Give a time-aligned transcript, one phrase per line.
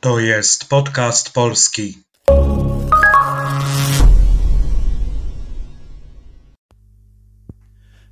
[0.00, 1.98] To jest podcast polski.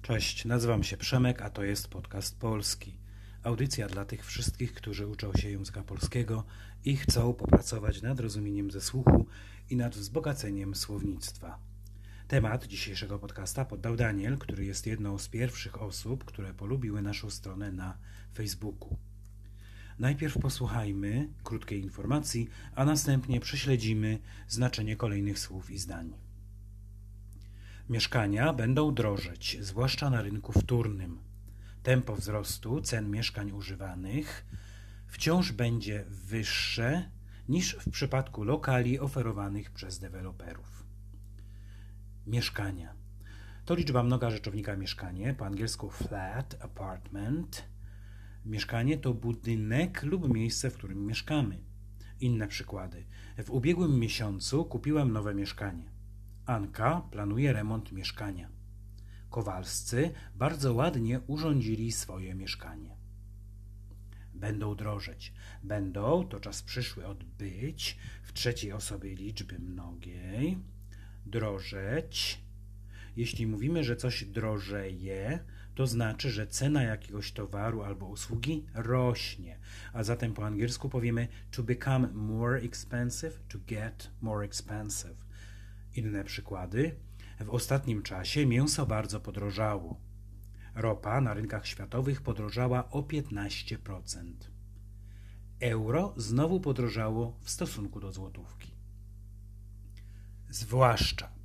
[0.03, 2.99] Cześć, nazywam się Przemek, a to jest podcast polski.
[3.43, 6.45] Audycja dla tych wszystkich, którzy uczą się języka polskiego
[6.85, 9.27] i chcą popracować nad rozumieniem ze słuchu
[9.71, 11.59] i nad wzbogaceniem słownictwa.
[12.29, 17.73] Temat dzisiejszego podcasta poddał Daniel, który jest jedną z pierwszych osób, które polubiły naszą stronę
[17.73, 17.99] na
[18.35, 19.08] Facebooku.
[19.99, 24.19] Najpierw posłuchajmy krótkiej informacji, a następnie prześledzimy
[24.49, 26.13] znaczenie kolejnych słów i zdań.
[27.89, 31.19] Mieszkania będą drożeć, zwłaszcza na rynku wtórnym.
[31.83, 34.47] Tempo wzrostu cen mieszkań używanych
[35.07, 37.11] wciąż będzie wyższe
[37.49, 40.85] niż w przypadku lokali oferowanych przez deweloperów.
[42.27, 42.95] Mieszkania
[43.65, 47.65] to liczba mnoga rzeczownika mieszkanie, po angielsku flat, apartment.
[48.49, 51.59] Mieszkanie to budynek lub miejsce, w którym mieszkamy.
[52.21, 53.05] Inne przykłady.
[53.45, 55.91] W ubiegłym miesiącu kupiłem nowe mieszkanie.
[56.47, 58.49] Anka planuje remont mieszkania.
[59.31, 62.97] Kowalscy bardzo ładnie urządzili swoje mieszkanie.
[64.35, 65.33] Będą drożeć.
[65.63, 70.59] Będą to czas przyszły od być w trzeciej osobie liczby mnogiej.
[71.27, 72.41] Drożeć.
[73.17, 75.45] Jeśli mówimy, że coś drożeje,
[75.79, 79.59] to znaczy, że cena jakiegoś towaru albo usługi rośnie.
[79.93, 85.25] A zatem po angielsku powiemy to become more expensive, to get more expensive.
[85.95, 86.95] Inne przykłady.
[87.41, 90.01] W ostatnim czasie mięso bardzo podrożało.
[90.75, 94.33] Ropa na rynkach światowych podrożała o 15%.
[95.61, 98.75] Euro znowu podrożało w stosunku do złotówki.
[100.51, 101.38] Zwłaszcza.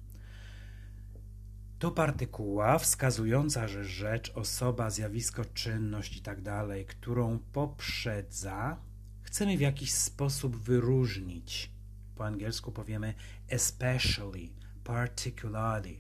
[1.83, 8.77] To partykuła wskazująca, że rzecz, osoba, zjawisko, czynność itd., którą poprzedza,
[9.21, 11.71] chcemy w jakiś sposób wyróżnić.
[12.15, 13.13] Po angielsku powiemy
[13.47, 14.49] especially,
[14.83, 15.95] particularly.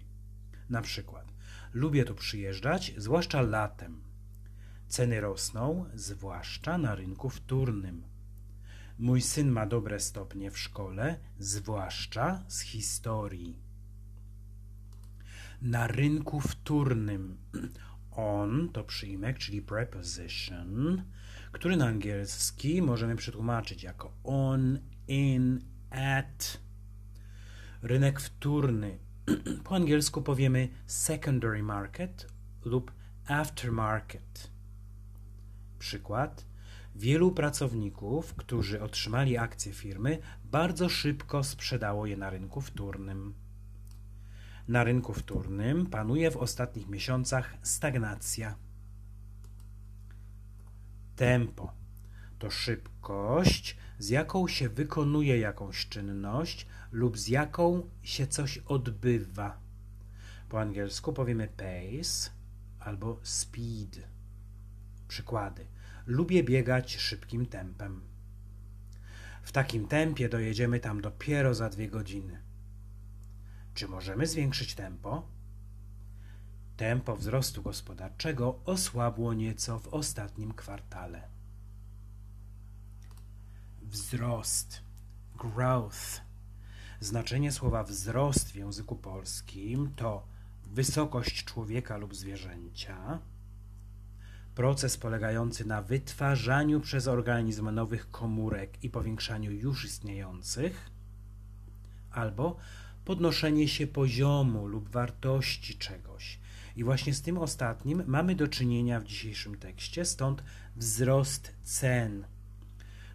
[0.69, 1.33] Na przykład,
[1.73, 4.03] lubię tu przyjeżdżać, zwłaszcza latem.
[4.87, 8.03] Ceny rosną, zwłaszcza na rynku wtórnym.
[8.99, 13.62] Mój syn ma dobre stopnie w szkole, zwłaszcza z historii.
[15.63, 17.37] Na rynku wtórnym
[18.11, 21.03] on to przyjmek, czyli preposition,
[21.51, 26.57] który na angielski możemy przetłumaczyć jako on, in, at.
[27.81, 28.97] Rynek wtórny.
[29.63, 32.27] Po angielsku powiemy secondary market
[32.65, 32.91] lub
[33.27, 34.51] aftermarket.
[35.79, 36.45] Przykład.
[36.95, 43.33] Wielu pracowników, którzy otrzymali akcje firmy, bardzo szybko sprzedało je na rynku wtórnym.
[44.67, 48.55] Na rynku wtórnym panuje w ostatnich miesiącach stagnacja.
[51.15, 51.73] Tempo
[52.43, 59.59] to szybkość, z jaką się wykonuje jakąś czynność lub z jaką się coś odbywa.
[60.49, 62.29] Po angielsku powiemy pace
[62.79, 64.07] albo speed.
[65.07, 65.65] Przykłady.
[66.05, 68.01] Lubię biegać szybkim tempem.
[69.43, 72.41] W takim tempie dojedziemy tam dopiero za dwie godziny.
[73.73, 75.23] Czy możemy zwiększyć tempo?
[76.77, 81.27] Tempo wzrostu gospodarczego osłabło nieco w ostatnim kwartale.
[83.81, 84.81] Wzrost,
[85.35, 86.21] growth.
[86.99, 90.27] Znaczenie słowa wzrost w języku polskim to
[90.65, 93.19] wysokość człowieka lub zwierzęcia,
[94.55, 100.89] proces polegający na wytwarzaniu przez organizm nowych komórek i powiększaniu już istniejących,
[102.11, 102.57] albo
[103.05, 106.39] podnoszenie się poziomu lub wartości czegoś.
[106.75, 110.43] I właśnie z tym ostatnim mamy do czynienia w dzisiejszym tekście, stąd
[110.75, 112.25] wzrost cen.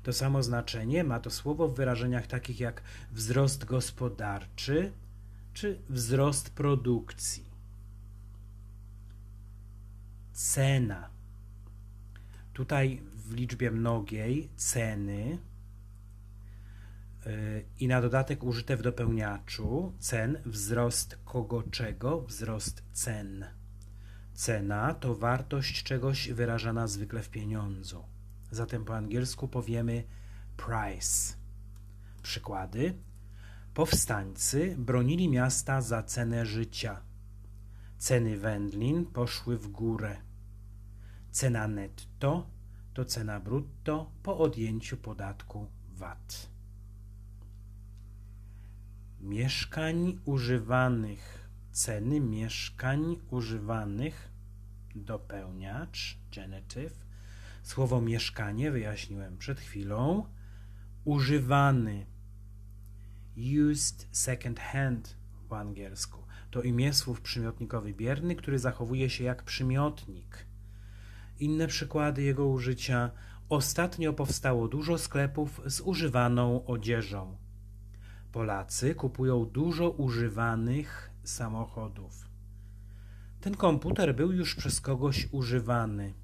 [0.02, 2.82] To samo znaczenie ma to słowo w wyrażeniach takich jak
[3.12, 4.92] wzrost gospodarczy
[5.52, 7.44] czy wzrost produkcji.
[10.32, 11.10] Cena.
[12.52, 15.38] Tutaj w liczbie mnogiej ceny
[17.78, 23.44] i na dodatek użyte w dopełniaczu cen wzrost kogo czego, wzrost cen.
[24.34, 28.04] Cena to wartość czegoś wyrażana zwykle w pieniądzu.
[28.50, 30.04] Zatem po angielsku powiemy
[30.56, 31.34] price.
[32.22, 32.94] Przykłady.
[33.74, 37.00] Powstańcy bronili miasta za cenę życia.
[37.98, 40.16] Ceny wędlin poszły w górę.
[41.30, 42.50] Cena netto
[42.94, 46.57] to cena brutto po odjęciu podatku VAT
[49.20, 54.32] mieszkań używanych, ceny mieszkań używanych,
[54.94, 57.06] dopełniacz, genitive.
[57.62, 60.26] Słowo mieszkanie wyjaśniłem przed chwilą.
[61.04, 62.06] Używany.
[63.70, 65.16] Used second hand
[65.48, 66.22] po angielsku.
[66.50, 70.46] To imię słów przymiotnikowy bierny, który zachowuje się jak przymiotnik.
[71.38, 73.10] Inne przykłady jego użycia.
[73.48, 77.36] Ostatnio powstało dużo sklepów z używaną odzieżą.
[78.32, 82.28] Polacy kupują dużo używanych samochodów.
[83.40, 86.14] Ten komputer był już przez kogoś używany.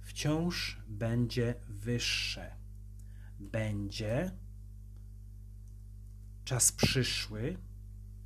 [0.00, 2.56] Wciąż będzie wyższe.
[3.40, 4.30] Będzie
[6.44, 7.58] czas przyszły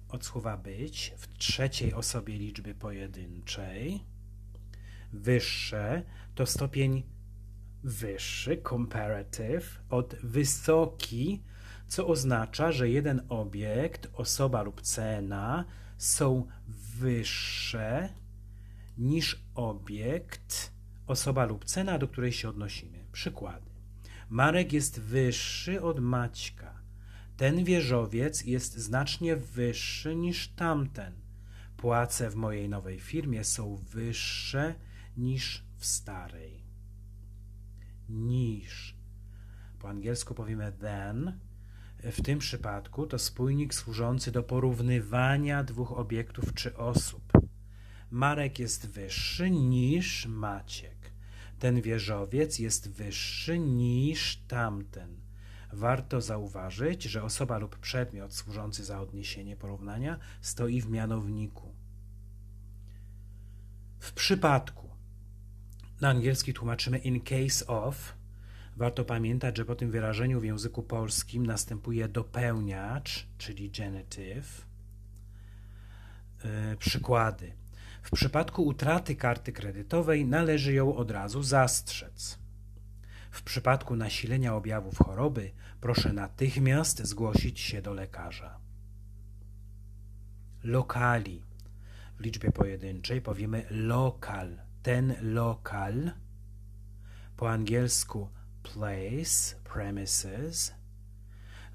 [0.09, 4.05] od słowa być w trzeciej osobie liczby pojedynczej.
[5.13, 6.03] Wyższe
[6.35, 7.18] to stopień
[7.83, 11.43] wyższy, comparative, od wysoki,
[11.89, 15.65] co oznacza, że jeden obiekt, osoba lub cena
[15.99, 16.47] są
[16.99, 18.09] wyższe
[18.99, 20.73] niż obiekt,
[21.07, 22.99] osoba lub cena, do której się odnosimy.
[23.13, 23.71] Przykłady.
[24.31, 26.81] Marek jest wyższy od Maćka.
[27.37, 31.13] Ten wieżowiec jest znacznie wyższy niż tamten.
[31.77, 34.75] Płace w mojej nowej firmie są wyższe
[35.17, 36.68] niż w starej.
[38.09, 38.97] Niż.
[39.79, 41.39] Po angielsku powiemy than.
[41.99, 47.33] W tym przypadku to spójnik służący do porównywania dwóch obiektów czy osób.
[48.11, 51.13] Marek jest wyższy niż Maciek.
[51.59, 55.21] Ten wieżowiec jest wyższy niż tamten.
[55.73, 61.75] Warto zauważyć, że osoba lub przedmiot służący za odniesienie porównania stoi w mianowniku.
[63.99, 64.88] W przypadku
[66.01, 68.15] na angielski tłumaczymy in case of.
[68.77, 74.67] Warto pamiętać, że po tym wyrażeniu w języku polskim następuje dopełniacz, czyli genitive.
[76.45, 77.53] Yy, przykłady.
[78.03, 82.39] W przypadku utraty karty kredytowej należy ją od razu zastrzec.
[83.31, 85.51] W przypadku nasilenia objawów choroby
[85.81, 88.59] proszę natychmiast zgłosić się do lekarza.
[90.65, 91.43] Lokali.
[92.19, 94.68] W liczbie pojedynczej powiemy lokal.
[94.83, 96.11] Ten lokal.
[97.37, 98.29] Po angielsku
[98.63, 100.75] place, premises.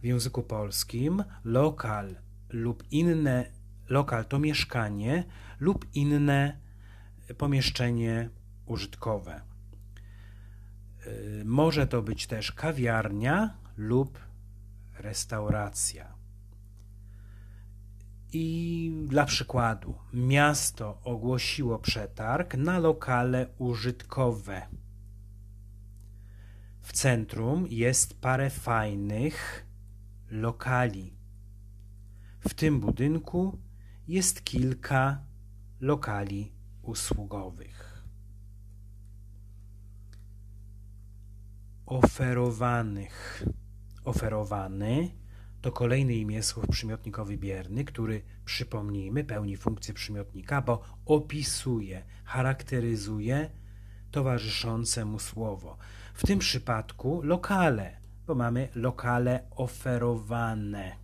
[0.01, 2.15] W języku polskim lokal
[2.49, 3.45] lub inne
[3.89, 5.23] lokal to mieszkanie
[5.59, 6.57] lub inne
[7.37, 8.29] pomieszczenie
[8.65, 9.41] użytkowe.
[11.07, 14.19] Y, może to być też kawiarnia lub
[14.99, 16.12] restauracja.
[18.35, 24.67] I dla przykładu, miasto ogłosiło przetarg na lokale użytkowe.
[26.81, 29.65] W centrum jest parę fajnych
[30.31, 31.17] lokali.
[32.39, 33.59] W tym budynku
[34.07, 35.23] jest kilka
[35.79, 38.03] lokali usługowych.
[41.85, 43.43] Oferowanych.
[44.03, 45.22] Oferowany
[45.63, 53.49] to kolejny imię słów przymiotnikowy bierny, który, przypomnijmy, pełni funkcję przymiotnika, bo opisuje, charakteryzuje
[54.11, 55.77] towarzyszące mu słowo.
[56.13, 60.95] W tym przypadku lokale, bo mamy lokale oferowane.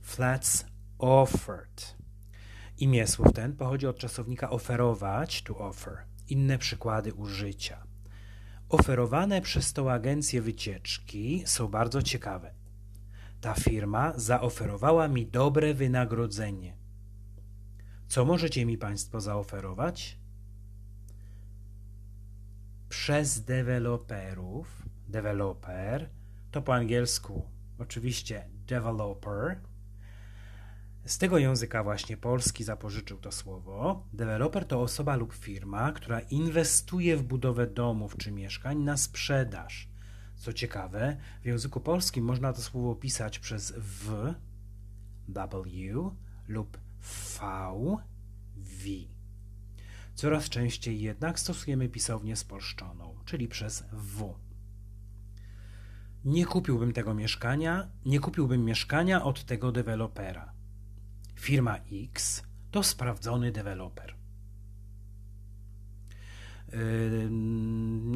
[0.00, 0.66] Flats
[0.98, 1.96] offered.
[2.78, 5.98] Imię słów ten pochodzi od czasownika oferować, to offer.
[6.28, 7.86] Inne przykłady użycia.
[8.68, 12.65] Oferowane przez tą agencję wycieczki są bardzo ciekawe.
[13.46, 16.76] Ta firma zaoferowała mi dobre wynagrodzenie.
[18.08, 20.18] Co możecie mi Państwo zaoferować?
[22.88, 26.08] Przez deweloperów, developer
[26.50, 27.42] to po angielsku
[27.78, 29.60] oczywiście developer,
[31.04, 34.06] z tego języka właśnie polski zapożyczył to słowo.
[34.12, 39.88] Deweloper to osoba lub firma, która inwestuje w budowę domów czy mieszkań na sprzedaż.
[40.36, 44.34] Co ciekawe, w języku polskim można to słowo pisać przez w,
[45.28, 46.12] w
[46.48, 47.40] lub v,
[48.56, 48.86] v.
[50.14, 54.34] Coraz częściej jednak stosujemy pisownię spolszczoną, czyli przez w.
[56.24, 60.52] Nie kupiłbym tego mieszkania, nie kupiłbym mieszkania od tego dewelopera.
[61.34, 64.15] Firma X to sprawdzony deweloper.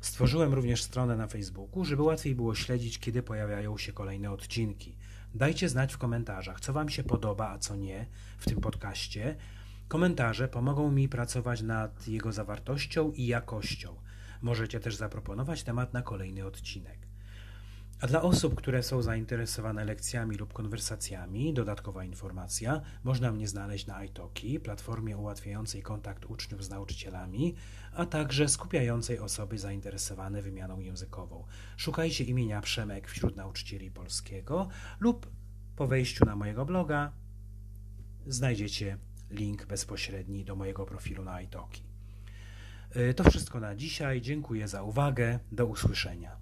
[0.00, 4.96] Stworzyłem również stronę na Facebooku, żeby łatwiej było śledzić, kiedy pojawiają się kolejne odcinki.
[5.34, 8.06] Dajcie znać w komentarzach, co Wam się podoba, a co nie
[8.38, 9.36] w tym podcaście.
[9.88, 13.96] Komentarze pomogą mi pracować nad jego zawartością i jakością.
[14.42, 17.01] Możecie też zaproponować temat na kolejny odcinek.
[18.02, 24.04] A dla osób, które są zainteresowane lekcjami lub konwersacjami, dodatkowa informacja, można mnie znaleźć na
[24.04, 27.54] iTalki, platformie ułatwiającej kontakt uczniów z nauczycielami,
[27.94, 31.44] a także skupiającej osoby zainteresowane wymianą językową.
[31.76, 34.68] Szukajcie imienia Przemek wśród nauczycieli polskiego
[35.00, 35.30] lub
[35.76, 37.12] po wejściu na mojego bloga
[38.26, 38.98] znajdziecie
[39.30, 41.82] link bezpośredni do mojego profilu na iTalki.
[42.96, 44.20] Y, to wszystko na dzisiaj.
[44.20, 45.38] Dziękuję za uwagę.
[45.52, 46.41] Do usłyszenia.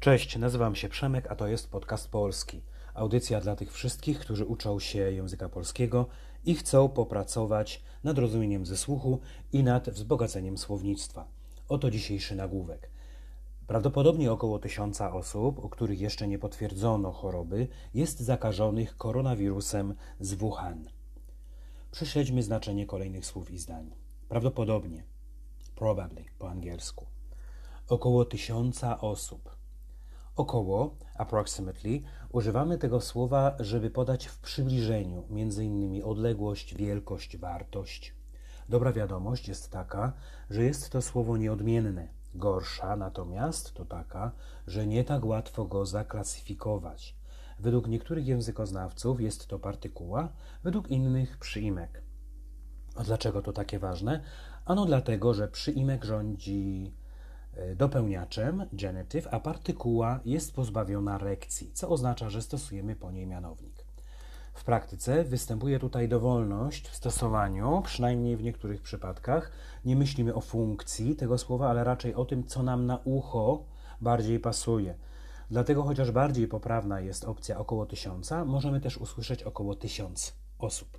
[0.00, 2.62] Cześć, nazywam się Przemek, a to jest podcast polski.
[2.94, 6.06] Audycja dla tych wszystkich, którzy uczą się języka polskiego
[6.44, 9.20] i chcą popracować nad rozumieniem ze słuchu
[9.52, 11.28] i nad wzbogaceniem słownictwa.
[11.68, 12.90] Oto dzisiejszy nagłówek.
[13.66, 20.84] Prawdopodobnie około tysiąca osób, u których jeszcze nie potwierdzono choroby, jest zakażonych koronawirusem z Wuhan.
[21.90, 24.07] Prześledźmy znaczenie kolejnych słów i zdań.
[24.28, 25.04] Prawdopodobnie,
[25.76, 27.06] probably po angielsku.
[27.88, 29.56] Około tysiąca osób.
[30.36, 32.00] Około, approximately,
[32.32, 35.24] używamy tego słowa, żeby podać w przybliżeniu,
[35.60, 38.14] innymi odległość, wielkość, wartość.
[38.68, 40.12] Dobra wiadomość jest taka,
[40.50, 42.08] że jest to słowo nieodmienne.
[42.34, 44.32] Gorsza natomiast to taka,
[44.66, 47.16] że nie tak łatwo go zaklasyfikować.
[47.58, 50.28] Według niektórych językoznawców jest to partykuła,
[50.64, 52.07] według innych przyimek.
[52.98, 54.20] A dlaczego to takie ważne?
[54.64, 56.92] Ano dlatego, że przyimek rządzi
[57.54, 63.84] e, dopełniaczem, genitive, a partykuła jest pozbawiona rekcji, co oznacza, że stosujemy po niej mianownik.
[64.54, 69.52] W praktyce występuje tutaj dowolność w stosowaniu, przynajmniej w niektórych przypadkach.
[69.84, 73.64] Nie myślimy o funkcji tego słowa, ale raczej o tym, co nam na ucho
[74.00, 74.94] bardziej pasuje.
[75.50, 80.97] Dlatego, chociaż bardziej poprawna jest opcja około tysiąca, możemy też usłyszeć około tysiąc osób.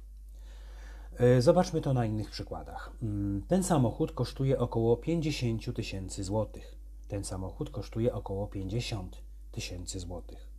[1.20, 2.92] E, zobaczmy to na innych przykładach.
[3.04, 6.76] Mm, ten samochód kosztuje około 50 tysięcy złotych.
[7.08, 9.22] Ten samochód kosztuje około 50
[9.52, 10.50] tysięcy złotych.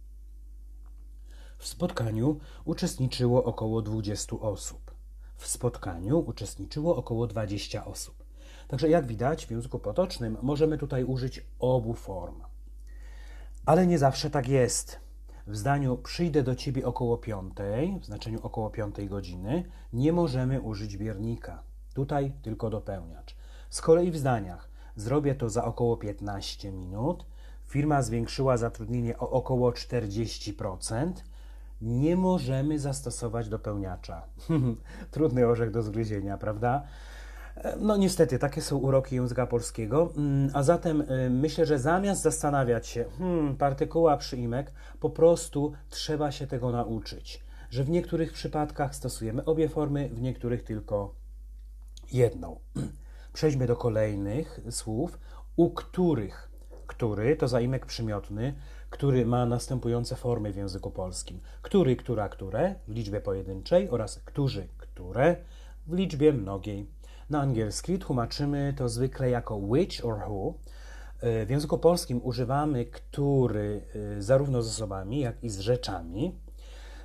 [1.59, 4.95] W spotkaniu uczestniczyło około 20 osób.
[5.37, 8.25] W spotkaniu uczestniczyło około 20 osób.
[8.69, 12.43] Także jak widać w języku potocznym możemy tutaj użyć obu form.
[13.67, 15.01] Ale nie zawsze tak jest.
[15.47, 20.97] W zdaniu przyjdę do ciebie około piątej, w znaczeniu około piątej godziny, nie możemy użyć
[20.97, 21.63] biernika.
[21.95, 23.37] Tutaj tylko dopełniacz.
[23.71, 27.27] Z kolei w zdaniach zrobię to za około 15 minut,
[27.67, 31.13] firma zwiększyła zatrudnienie o około 40%,
[31.83, 34.23] nie możemy zastosować dopełniacza.
[35.11, 36.83] Trudny orzech do zgryzienia, prawda?
[37.81, 42.87] No niestety, takie są uroki języka polskiego, mm, a zatem y, myślę, że zamiast zastanawiać
[42.87, 49.45] się, hmm, partykuła, przyimek, po prostu trzeba się tego nauczyć, że w niektórych przypadkach stosujemy
[49.45, 51.15] obie formy, w niektórych tylko
[52.13, 52.61] jedną.
[53.33, 55.19] Przejdźmy do kolejnych słów,
[55.57, 56.51] u których,
[56.87, 58.55] który to zaimek przymiotny,
[58.91, 61.41] który ma następujące formy w języku polskim.
[61.63, 65.37] Który, która, które w liczbie pojedynczej oraz którzy, które
[65.87, 66.87] w liczbie mnogiej.
[67.31, 70.55] Na angielski tłumaczymy to zwykle jako which or who.
[71.21, 73.83] E, w języku polskim używamy który
[74.19, 76.39] e, zarówno z osobami, jak i z rzeczami.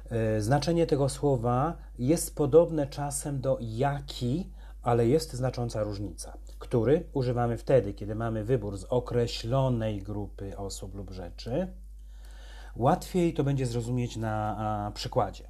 [0.09, 4.49] E, znaczenie tego słowa jest podobne czasem do jaki,
[4.81, 6.37] ale jest znacząca różnica.
[6.59, 11.67] Który używamy wtedy, kiedy mamy wybór z określonej grupy osób lub rzeczy.
[12.75, 15.47] Łatwiej to będzie zrozumieć na przykładzie.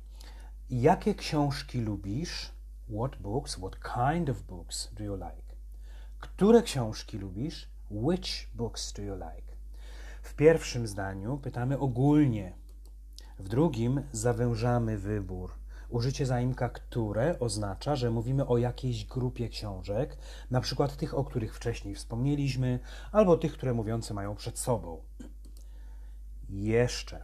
[0.70, 2.55] Jakie książki lubisz?
[2.90, 5.56] What books, what kind of books do you like?
[6.20, 7.70] Które książki lubisz?
[7.92, 9.56] Which books do you like?
[10.22, 12.54] W pierwszym zdaniu pytamy ogólnie.
[13.40, 15.52] W drugim zawężamy wybór.
[15.90, 20.18] Użycie zaimka które oznacza, że mówimy o jakiejś grupie książek,
[20.52, 22.80] na przykład tych, o których wcześniej wspomnieliśmy,
[23.12, 25.02] albo tych, które mówiący mają przed sobą.
[26.50, 27.24] Jeszcze.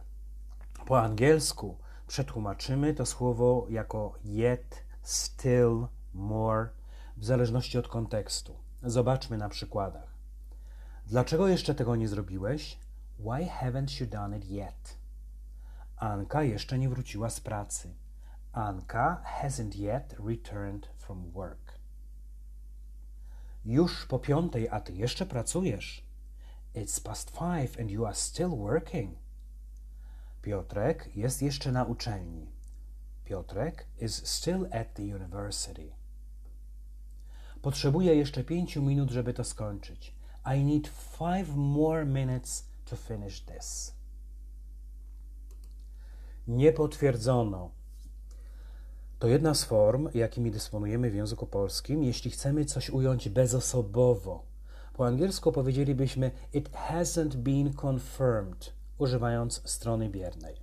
[0.86, 1.76] Po angielsku
[2.06, 6.68] przetłumaczymy to słowo jako yet, still, more,
[7.16, 8.56] w zależności od kontekstu.
[8.82, 10.14] Zobaczmy na przykładach.
[11.06, 12.78] Dlaczego jeszcze tego nie zrobiłeś?
[13.18, 14.98] Why haven't you done it yet?
[15.96, 17.94] Anka jeszcze nie wróciła z pracy.
[18.52, 21.78] Anka hasn't yet returned from work.
[23.64, 26.06] Już po piątej, a ty jeszcze pracujesz.
[26.74, 29.18] It's past five and you are still working.
[30.42, 32.51] Piotrek jest jeszcze na uczelni.
[33.32, 35.92] Piotrek is still at the university.
[37.62, 40.14] Potrzebuję jeszcze pięciu minut, żeby to skończyć.
[40.56, 43.94] I need five more minutes to finish this.
[46.48, 47.70] Nie potwierdzono.
[49.18, 54.42] To jedna z form, jakimi dysponujemy w języku polskim, jeśli chcemy coś ująć bezosobowo.
[54.94, 60.61] Po angielsku powiedzielibyśmy it hasn't been confirmed, używając strony biernej.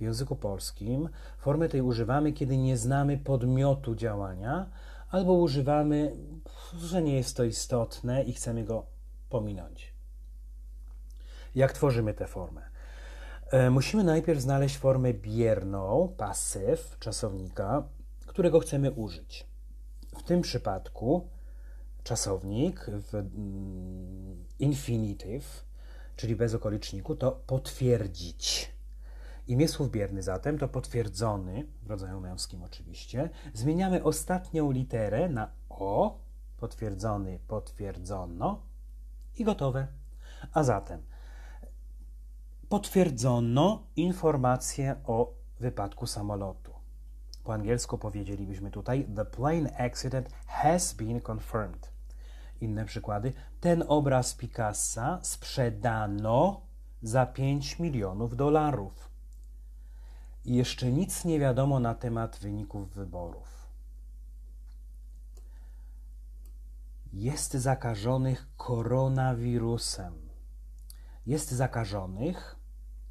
[0.00, 4.70] W języku polskim formę tej używamy, kiedy nie znamy podmiotu działania,
[5.10, 6.16] albo używamy,
[6.78, 8.86] że nie jest to istotne i chcemy go
[9.28, 9.94] pominąć.
[11.54, 12.62] Jak tworzymy tę formę?
[13.50, 17.88] E, musimy najpierw znaleźć formę bierną, pasyw czasownika,
[18.26, 19.46] którego chcemy użyć.
[20.18, 21.28] W tym przypadku
[22.04, 25.64] czasownik w mm, infinitive,
[26.16, 28.72] czyli bez okoliczniku, to potwierdzić.
[29.50, 33.30] Imię słów bierny zatem to potwierdzony, w rodzaju męskim oczywiście.
[33.54, 36.18] Zmieniamy ostatnią literę na o,
[36.56, 38.62] potwierdzony, potwierdzono
[39.36, 39.86] i gotowe.
[40.52, 41.02] A zatem
[42.68, 46.72] potwierdzono informację o wypadku samolotu.
[47.44, 51.92] Po angielsku powiedzielibyśmy tutaj The plane accident has been confirmed.
[52.60, 53.32] Inne przykłady.
[53.60, 56.60] Ten obraz Picassa sprzedano
[57.02, 59.09] za 5 milionów dolarów.
[60.44, 63.68] Jeszcze nic nie wiadomo na temat wyników wyborów.
[67.12, 70.14] Jest zakażonych koronawirusem.
[71.26, 72.56] Jest zakażonych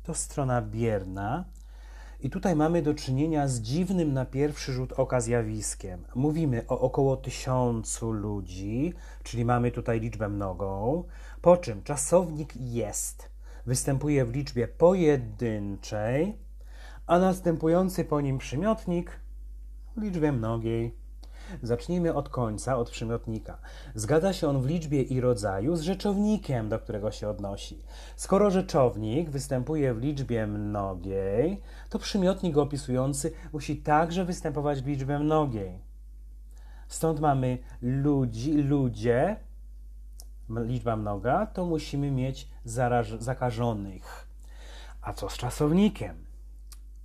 [0.04, 1.46] to strona bierna.
[2.20, 6.06] I tutaj mamy do czynienia z dziwnym na pierwszy rzut oka zjawiskiem.
[6.16, 8.94] Mówimy o około tysiącu ludzi,
[9.24, 11.04] czyli mamy tutaj liczbę mnogą,
[11.42, 13.30] po czym czasownik jest
[13.66, 16.38] występuje w liczbie pojedynczej,
[17.10, 19.20] a następujący po nim przymiotnik
[19.98, 20.96] w liczbie mnogiej.
[21.64, 23.58] Zacznijmy od końca, od przymiotnika.
[23.96, 27.84] Zgadza się on w liczbie i rodzaju z rzeczownikiem, do którego się odnosi.
[28.16, 35.80] Skoro rzeczownik występuje w liczbie mnogiej, to przymiotnik opisujący musi także występować w liczbie mnogiej.
[36.88, 39.36] Stąd mamy ludzi, ludzie,
[40.50, 42.48] liczba mnoga, to musimy mieć
[43.20, 44.28] zakażonych.
[45.02, 46.29] A co z czasownikiem?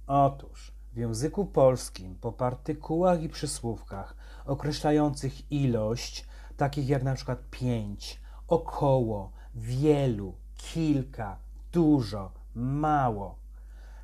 [0.07, 8.21] Otóż w języku polskim po partykułach i przysłówkach określających ilość, takich jak na przykład pięć,
[8.49, 11.39] około, wielu, kilka,
[11.73, 13.39] dużo, mało,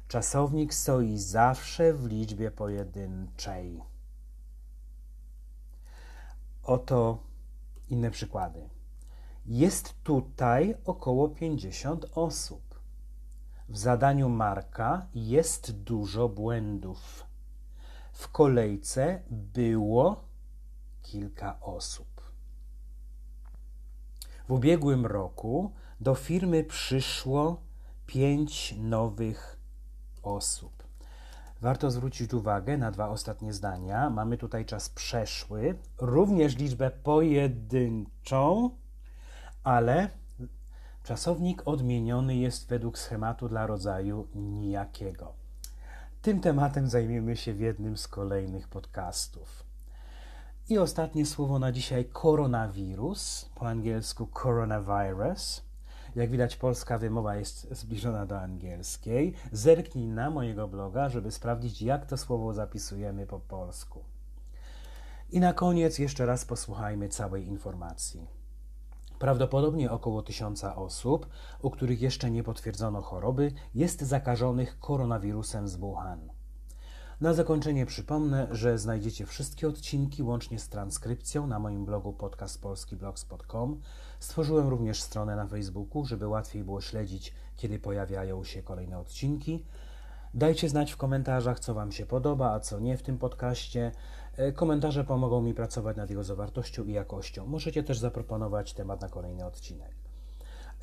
[0.09, 3.83] czasownik stoi zawsze w liczbie pojedynczej.
[6.63, 7.19] Oto
[7.89, 8.69] inne przykłady.
[9.47, 12.69] Jest tutaj około 50 osób.
[13.70, 17.26] W zadaniu Marka jest dużo błędów.
[18.12, 20.24] W kolejce było
[21.02, 22.06] kilka osób.
[24.48, 27.61] W ubiegłym roku do firmy przyszło
[28.06, 29.59] pięć nowych
[30.22, 30.72] osób.
[31.61, 34.11] Warto zwrócić uwagę na dwa ostatnie zdania.
[34.11, 38.70] Mamy tutaj czas przeszły, również liczbę pojedynczą,
[39.64, 40.11] ale
[41.11, 45.33] Czasownik odmieniony jest według schematu dla rodzaju nijakiego.
[46.23, 49.64] Tym tematem zajmiemy się w jednym z kolejnych podcastów.
[50.68, 55.62] I ostatnie słowo na dzisiaj koronawirus, po angielsku coronavirus.
[56.14, 59.35] Jak widać, polska wymowa jest zbliżona do angielskiej.
[59.53, 64.05] Zerknij na mojego bloga, żeby sprawdzić, jak to słowo zapisujemy po polsku.
[65.31, 68.39] I na koniec jeszcze raz posłuchajmy całej informacji.
[69.20, 71.26] Prawdopodobnie około tysiąca osób,
[71.62, 76.30] u których jeszcze nie potwierdzono choroby, jest zakażonych koronawirusem z Wuhan.
[77.20, 83.80] Na zakończenie przypomnę, że znajdziecie wszystkie odcinki łącznie z transkrypcją na moim blogu podcastpolskiblogspot.com.
[84.20, 89.64] Stworzyłem również stronę na Facebooku, żeby łatwiej było śledzić, kiedy pojawiają się kolejne odcinki.
[90.35, 93.92] Dajcie znać w komentarzach, co Wam się podoba, a co nie w tym podcaście.
[94.40, 97.46] E, komentarze pomogą mi pracować nad jego zawartością i jakością.
[97.46, 99.94] Możecie też zaproponować temat na kolejny odcinek.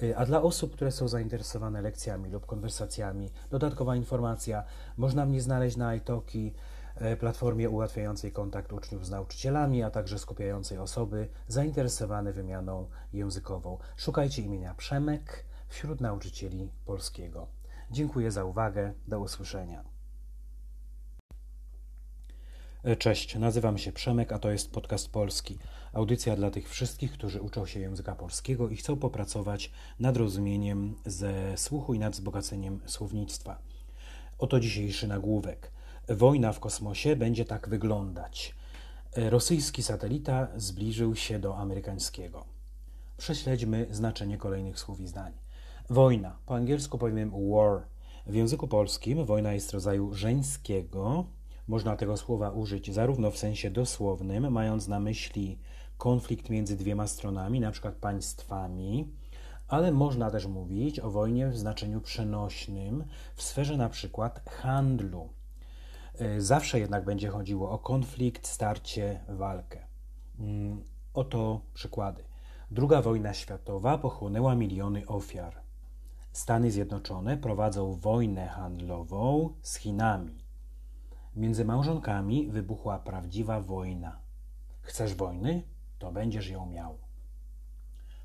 [0.04, 4.64] E, a dla osób, które są zainteresowane lekcjami lub konwersacjami, dodatkowa informacja,
[4.98, 6.54] można mnie znaleźć na iTalki,
[6.96, 13.78] e, platformie ułatwiającej kontakt uczniów z nauczycielami, a także skupiającej osoby zainteresowane wymianą językową.
[13.96, 17.48] Szukajcie imienia Przemek wśród nauczycieli polskiego.
[17.92, 18.94] Dziękuję za uwagę.
[19.08, 19.97] Do usłyszenia.
[22.84, 25.58] E, cześć, nazywam się Przemek, a to jest podcast polski.
[25.94, 31.58] Audycja dla tych wszystkich, którzy uczą się języka polskiego i chcą popracować nad rozumieniem ze
[31.58, 33.60] słuchu i nad wzbogaceniem słownictwa.
[34.38, 35.72] Oto dzisiejszy nagłówek.
[36.10, 38.56] Wojna w kosmosie będzie tak wyglądać.
[39.14, 42.46] E, rosyjski satelita zbliżył się do amerykańskiego.
[43.18, 45.34] Prześledźmy znaczenie kolejnych słów i zdań.
[45.90, 46.38] Wojna.
[46.46, 47.82] Po angielsku powiem war.
[48.28, 51.26] W języku polskim wojna jest rodzaju żeńskiego,
[51.68, 55.60] można tego słowa użyć zarówno w sensie dosłownym, mając na myśli
[55.98, 59.12] konflikt między dwiema stronami, na przykład państwami,
[59.68, 63.04] ale można też mówić o wojnie w znaczeniu przenośnym,
[63.36, 65.30] w sferze na przykład handlu.
[66.22, 69.80] Y, zawsze jednak będzie chodziło o konflikt, starcie, walkę.
[70.40, 72.24] Mm, oto przykłady.
[72.72, 75.62] Druga wojna światowa pochłonęła miliony ofiar.
[76.32, 80.47] Stany Zjednoczone prowadzą wojnę handlową z Chinami.
[81.38, 84.20] Między małżonkami wybuchła prawdziwa wojna.
[84.82, 85.64] Chcesz wojny?
[86.00, 86.98] To będziesz ją miał.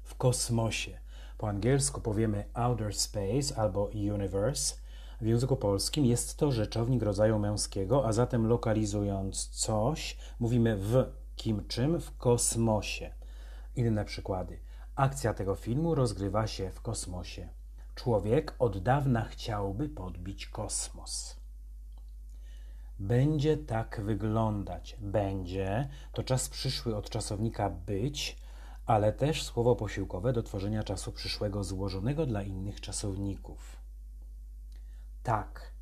[0.03, 0.99] W kosmosie.
[1.39, 4.77] Po angielsku powiemy outer space albo universe.
[5.21, 11.05] W języku polskim jest to rzeczownik rodzaju męskiego, a zatem lokalizując coś, mówimy w
[11.37, 13.15] kim czym w kosmosie.
[13.77, 14.59] Inne przykłady.
[14.95, 17.49] Akcja tego filmu rozgrywa się w kosmosie.
[17.95, 21.42] Człowiek od dawna chciałby podbić kosmos.
[23.03, 24.97] Będzie tak wyglądać.
[25.01, 28.37] Będzie to czas przyszły od czasownika być,
[28.87, 33.77] ale też słowo posiłkowe do tworzenia czasu przyszłego złożonego dla innych czasowników.
[35.23, 35.73] Tak.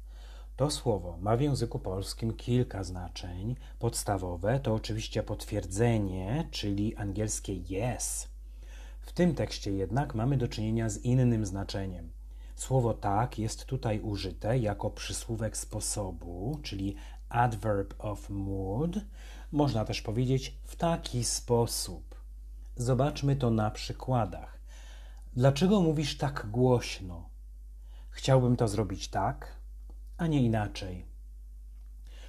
[0.57, 3.57] To słowo ma w języku polskim kilka znaczeń.
[3.79, 8.29] Podstawowe to oczywiście potwierdzenie, czyli angielskie yes.
[9.01, 12.20] W tym tekście jednak mamy do czynienia z innym znaczeniem.
[12.61, 16.97] Słowo tak jest tutaj użyte jako przysłówek sposobu, czyli
[17.29, 18.97] adverb of mood.
[19.53, 22.15] Można też powiedzieć w taki sposób.
[22.77, 24.61] Zobaczmy to na przykładach.
[25.33, 27.29] Dlaczego mówisz tak głośno?
[28.11, 29.57] Chciałbym to zrobić tak,
[30.17, 31.07] a nie inaczej.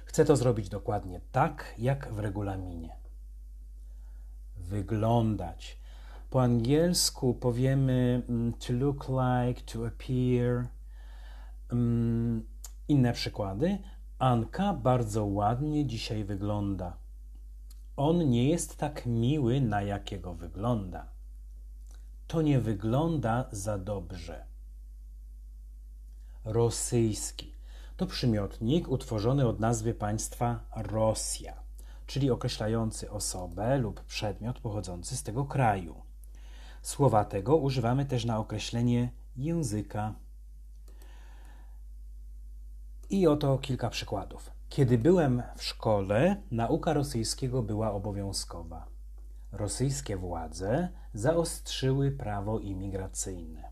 [0.04, 2.96] Chcę to zrobić dokładnie tak, jak w regulaminie.
[4.56, 5.81] Wyglądać
[6.32, 10.68] po angielsku powiemy mm, to look like, to appear.
[11.72, 12.46] Mm,
[12.88, 13.78] inne przykłady.
[14.18, 16.96] Anka bardzo ładnie dzisiaj wygląda.
[17.96, 21.06] On nie jest tak miły, na jakiego wygląda.
[22.26, 24.44] To nie wygląda za dobrze.
[26.44, 27.52] Rosyjski
[27.96, 31.62] to przymiotnik utworzony od nazwy państwa Rosja,
[32.06, 36.11] czyli określający osobę lub przedmiot pochodzący z tego kraju.
[36.82, 40.14] Słowa tego używamy też na określenie języka.
[43.10, 44.50] I oto kilka przykładów.
[44.68, 48.86] Kiedy byłem w szkole, nauka rosyjskiego była obowiązkowa.
[49.52, 53.70] Rosyjskie władze zaostrzyły prawo imigracyjne.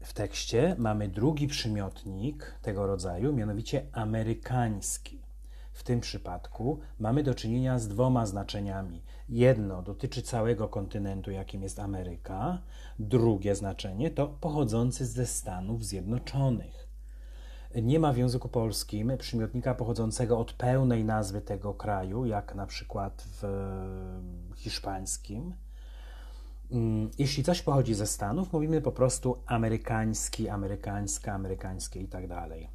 [0.00, 5.22] W tekście mamy drugi przymiotnik tego rodzaju, mianowicie amerykański.
[5.72, 9.02] W tym przypadku mamy do czynienia z dwoma znaczeniami.
[9.28, 12.62] Jedno dotyczy całego kontynentu, jakim jest Ameryka,
[12.98, 16.88] drugie znaczenie to pochodzący ze Stanów Zjednoczonych.
[17.82, 23.24] Nie ma w języku polskim przymiotnika pochodzącego od pełnej nazwy tego kraju, jak na przykład
[23.42, 23.44] w
[24.56, 25.54] hiszpańskim.
[26.70, 32.68] Mm, jeśli coś pochodzi ze Stanów, mówimy po prostu amerykański, amerykańska, amerykańskie i tak dalej.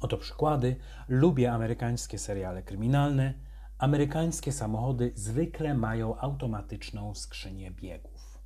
[0.00, 0.76] Oto przykłady.
[1.08, 3.49] Lubię amerykańskie seriale kryminalne.
[3.80, 8.38] Amerykańskie samochody zwykle mają automatyczną skrzynię biegów.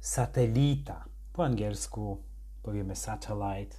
[0.00, 2.22] Satelita, po angielsku
[2.62, 3.76] powiemy satellite,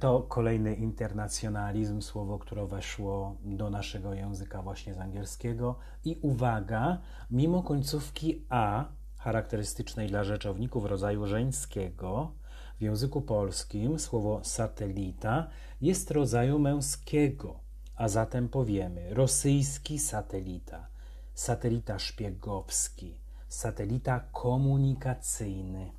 [0.00, 5.78] to kolejny internacjonalizm, słowo, które weszło do naszego języka właśnie z angielskiego.
[6.04, 6.98] I uwaga,
[7.30, 8.84] mimo końcówki a,
[9.18, 12.32] charakterystycznej dla rzeczowników rodzaju żeńskiego,
[12.78, 15.48] w języku polskim słowo satelita
[15.80, 17.65] jest rodzaju męskiego,
[17.96, 20.86] a zatem powiemy rosyjski satelita,
[21.34, 25.92] satelita szpiegowski, satelita komunikacyjny.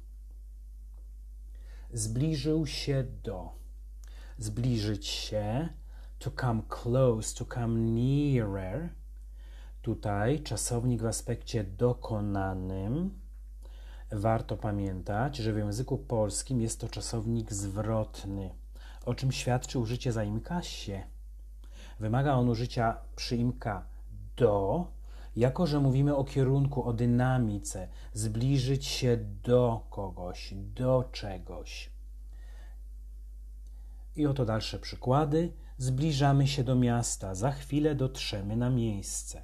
[1.93, 3.49] Zbliżył się do.
[4.37, 5.69] Zbliżyć się,
[6.19, 8.89] to come close, to come nearer.
[9.81, 13.19] Tutaj czasownik w aspekcie dokonanym
[14.11, 18.49] Warto pamiętać, że w języku polskim jest to czasownik zwrotny,
[19.05, 21.03] o czym świadczy użycie zaimka się.
[21.99, 23.85] Wymaga on użycia przyimka
[24.37, 24.87] do,
[25.35, 31.89] jako że mówimy o kierunku, o dynamice, zbliżyć się do kogoś, do czegoś.
[34.15, 35.53] I oto dalsze przykłady.
[35.77, 39.41] Zbliżamy się do miasta, za chwilę dotrzemy na miejsce.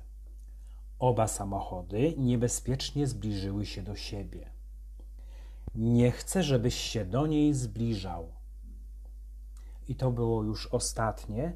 [1.00, 4.50] Oba samochody niebezpiecznie zbliżyły się do siebie.
[5.76, 8.32] Nie chcę, żebyś się do niej zbliżał.
[9.88, 11.54] I to było już ostatnie,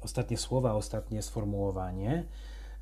[0.00, 2.28] ostatnie słowa, ostatnie sformułowanie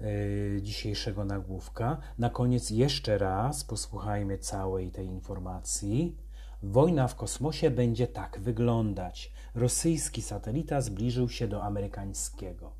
[0.00, 1.98] yy, dzisiejszego nagłówka.
[2.18, 6.16] Na koniec jeszcze raz posłuchajmy całej tej informacji.
[6.62, 9.32] Wojna w kosmosie będzie tak wyglądać.
[9.54, 12.79] Rosyjski satelita zbliżył się do amerykańskiego.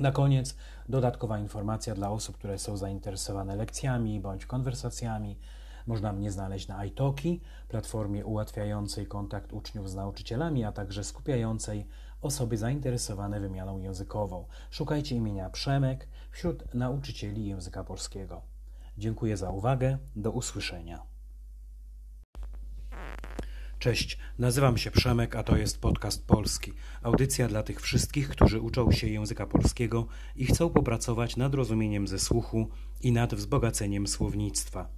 [0.00, 0.56] Na koniec
[0.88, 5.38] dodatkowa informacja dla osób, które są zainteresowane lekcjami bądź konwersacjami.
[5.86, 11.86] Można mnie znaleźć na iTalki, platformie ułatwiającej kontakt uczniów z nauczycielami, a także skupiającej
[12.22, 14.44] osoby zainteresowane wymianą językową.
[14.70, 18.42] Szukajcie imienia Przemek wśród nauczycieli języka polskiego.
[18.98, 19.98] Dziękuję za uwagę.
[20.16, 21.07] Do usłyszenia.
[23.78, 26.72] Cześć, nazywam się Przemek, a to jest podcast polski.
[27.02, 32.18] Audycja dla tych wszystkich, którzy uczą się języka polskiego i chcą popracować nad rozumieniem ze
[32.18, 32.68] słuchu
[33.00, 34.88] i nad wzbogaceniem słownictwa.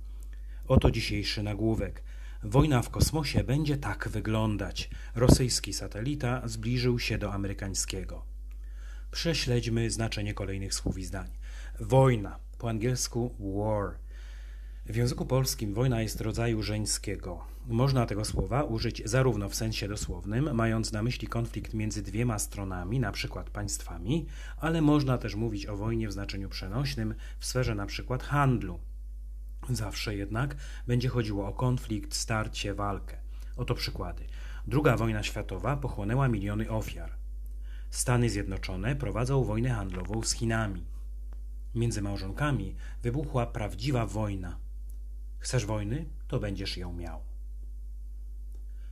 [0.69, 2.03] Oto dzisiejszy nagłówek.
[2.43, 4.91] Wojna w kosmosie będzie tak wyglądać.
[5.15, 8.25] Rosyjski satelita zbliżył się do amerykańskiego.
[9.11, 11.31] Prześledźmy znaczenie kolejnych słów i zdań.
[11.81, 14.10] Wojna, po angielsku war.
[14.91, 17.45] W języku polskim wojna jest rodzaju żeńskiego.
[17.67, 23.01] Można tego słowa użyć zarówno w sensie dosłownym, mając na myśli konflikt między dwiema stronami,
[23.01, 24.27] na przykład państwami,
[24.57, 28.81] ale można też mówić o wojnie w znaczeniu przenośnym w sferze na przykład handlu.
[29.69, 33.17] Zawsze jednak będzie chodziło o konflikt, starcie, walkę.
[33.57, 34.25] Oto przykłady.
[34.67, 37.11] Druga wojna światowa pochłonęła miliony ofiar.
[37.91, 40.85] Stany Zjednoczone prowadzą wojnę handlową z Chinami.
[41.75, 44.70] Między małżonkami wybuchła prawdziwa wojna.
[45.41, 46.05] Chcesz wojny?
[46.29, 47.21] To będziesz ją miał.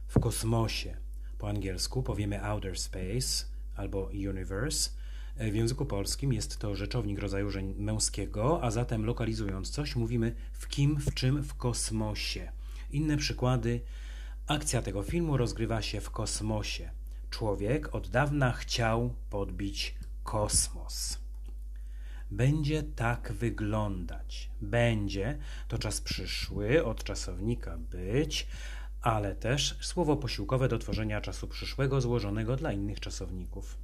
[0.08, 0.96] W kosmosie,
[1.38, 3.44] po angielsku powiemy outer space
[3.76, 4.90] albo universe.
[5.36, 10.96] W języku polskim jest to rzeczownik rodzaju męskiego, a zatem lokalizując coś mówimy w kim,
[10.96, 12.52] w czym, w kosmosie.
[12.90, 13.80] Inne przykłady.
[14.46, 16.90] Akcja tego filmu rozgrywa się w kosmosie.
[17.30, 21.27] Człowiek od dawna chciał podbić kosmos.
[22.30, 24.50] Będzie tak wyglądać.
[24.60, 25.38] Będzie
[25.68, 28.46] to czas przyszły od czasownika być,
[29.00, 33.78] ale też słowo posiłkowe do tworzenia czasu przyszłego złożonego dla innych czasowników.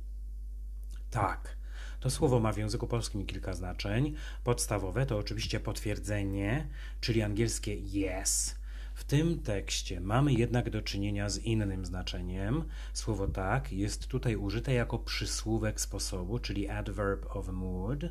[1.11, 1.57] Tak,
[2.01, 4.15] to słowo ma w języku polskim kilka znaczeń.
[4.45, 6.69] Podstawowe to oczywiście potwierdzenie,
[7.01, 8.55] czyli angielskie yes.
[8.95, 12.65] W tym tekście mamy jednak do czynienia z innym znaczeniem.
[12.93, 18.05] Słowo tak jest tutaj użyte jako przysłówek sposobu, czyli adverb of mood.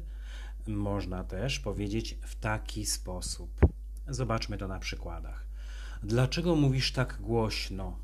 [0.67, 3.60] Można też powiedzieć w taki sposób.
[4.08, 5.47] Zobaczmy to na przykładach.
[6.04, 7.99] Dlaczego mówisz tak głośno?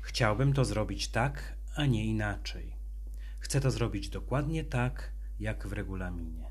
[0.00, 2.76] Chciałbym to zrobić tak, a nie inaczej.
[3.38, 6.50] Chcę to zrobić dokładnie tak, jak w regulaminie.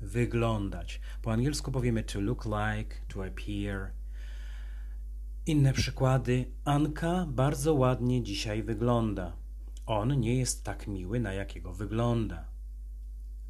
[0.00, 1.00] Wyglądać.
[1.22, 3.90] Po angielsku powiemy to look like, to appear.
[5.46, 6.44] Inne przykłady.
[6.64, 9.36] Anka bardzo ładnie dzisiaj wygląda.
[9.86, 12.45] On nie jest tak miły, na jakiego wygląda.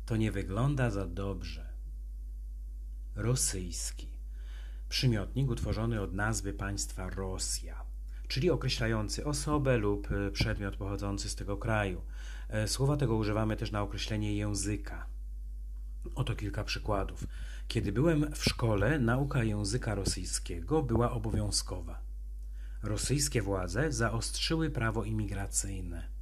[0.07, 1.69] To nie wygląda za dobrze.
[3.17, 4.09] Rosyjski
[4.89, 7.83] przymiotnik utworzony od nazwy państwa Rosja,
[8.29, 12.03] czyli określający osobę lub e, przedmiot pochodzący z tego kraju.
[12.49, 15.07] E, słowa tego używamy też na określenie języka.
[16.15, 17.25] Oto kilka przykładów.
[17.69, 22.01] Kiedy byłem w szkole, nauka języka rosyjskiego była obowiązkowa.
[22.83, 26.16] Rosyjskie władze zaostrzyły prawo imigracyjne.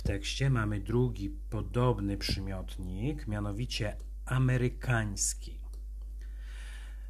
[0.00, 5.58] W tekście mamy drugi podobny przymiotnik, mianowicie amerykański.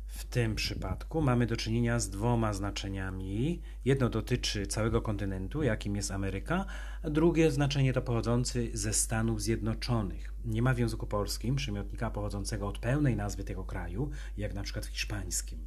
[0.07, 3.62] W tym przypadku mamy do czynienia z dwoma znaczeniami.
[3.85, 6.64] Jedno dotyczy całego kontynentu, jakim jest Ameryka,
[7.03, 10.35] a drugie znaczenie to pochodzący ze Stanów Zjednoczonych.
[10.44, 14.87] Nie ma w języku polskim przymiotnika pochodzącego od pełnej nazwy tego kraju, jak na przykład
[14.87, 15.59] w hiszpańskim.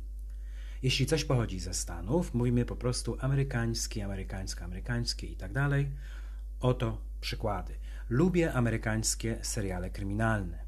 [0.82, 5.90] Jeśli coś pochodzi ze Stanów, mówimy po prostu amerykański, amerykańsko, amerykańskie i tak dalej.
[6.60, 7.74] Oto przykłady.
[8.10, 10.60] Lubię amerykańskie seriale kryminalne.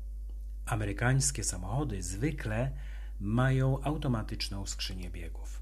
[0.65, 2.71] Amerykańskie samochody zwykle
[3.19, 5.61] mają automatyczną skrzynię biegów.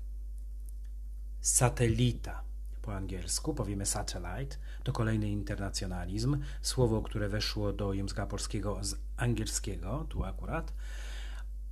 [1.41, 2.43] Satelita.
[2.81, 10.05] po angielsku, powiemy satellite, to kolejny internacjonalizm, słowo, które weszło do języka polskiego z angielskiego,
[10.09, 10.73] tu akurat.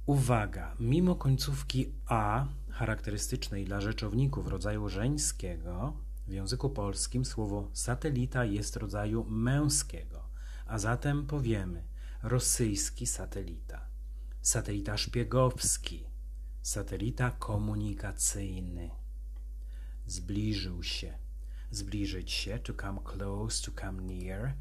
[0.06, 5.94] Uwaga, mimo końcówki a charakterystycznej dla rzeczowników rodzaju żeńskiego,
[6.32, 10.24] w języku polskim słowo satelita jest rodzaju męskiego,
[10.66, 11.84] a zatem powiemy
[12.24, 13.88] rosyjski satelita,
[14.42, 16.04] satelita szpiegowski,
[16.62, 18.90] satelita komunikacyjny.
[20.06, 21.14] Zbliżył się,
[21.72, 24.54] zbliżyć się, to come close, to come near.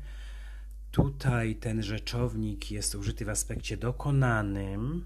[0.90, 5.04] Tutaj ten rzeczownik jest użyty w aspekcie dokonanym.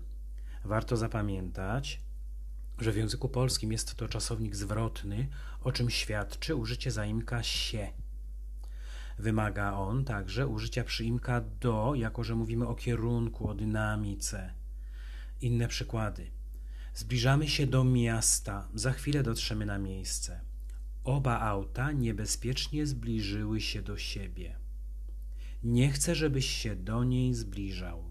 [0.64, 2.00] Warto zapamiętać,
[2.78, 5.28] że w języku polskim jest to czasownik zwrotny,
[5.64, 7.92] o czym świadczy użycie zaimka się.
[9.18, 14.54] Wymaga on także użycia przyimka do, jako że mówimy o kierunku, o dynamice.
[15.40, 16.30] Inne przykłady.
[16.94, 20.40] Zbliżamy się do miasta, za chwilę dotrzemy na miejsce.
[21.04, 24.56] Oba auta niebezpiecznie zbliżyły się do siebie.
[25.62, 28.04] Nie chcę, żebyś się do niej zbliżał.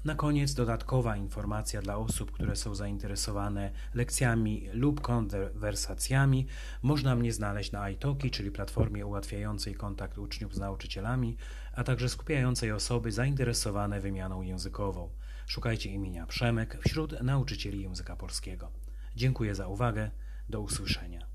[0.06, 6.48] Na koniec dodatkowa informacja dla osób, które są zainteresowane lekcjami lub konwersacjami.
[6.82, 11.38] Można mnie znaleźć na iTalki, czyli platformie ułatwiającej kontakt uczniów z nauczycielami,
[11.76, 15.10] a także skupiającej osoby zainteresowane wymianą językową.
[15.48, 18.72] Szukajcie imienia Przemek wśród nauczycieli języka polskiego.
[19.16, 20.12] Dziękuję za uwagę.
[20.50, 21.28] Do usłyszenia.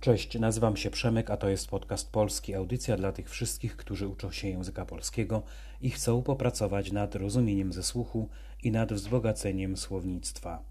[0.00, 4.30] Cześć, nazywam się Przemek, a to jest podcast polski, audycja dla tych wszystkich, którzy uczą
[4.30, 5.42] się języka polskiego
[5.80, 8.28] i chcą popracować nad rozumieniem ze słuchu
[8.62, 10.62] i nad wzbogaceniem słownictwa.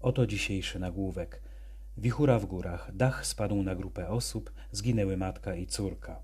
[0.00, 1.42] Oto dzisiejszy nagłówek.
[1.96, 6.22] Wichura w górach, dach spadł na grupę osób, zginęły matka i córka.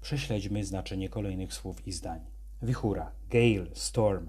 [0.00, 2.33] Prześledźmy znaczenie kolejnych słów i zdań.
[2.64, 4.28] Wichura, gale, storm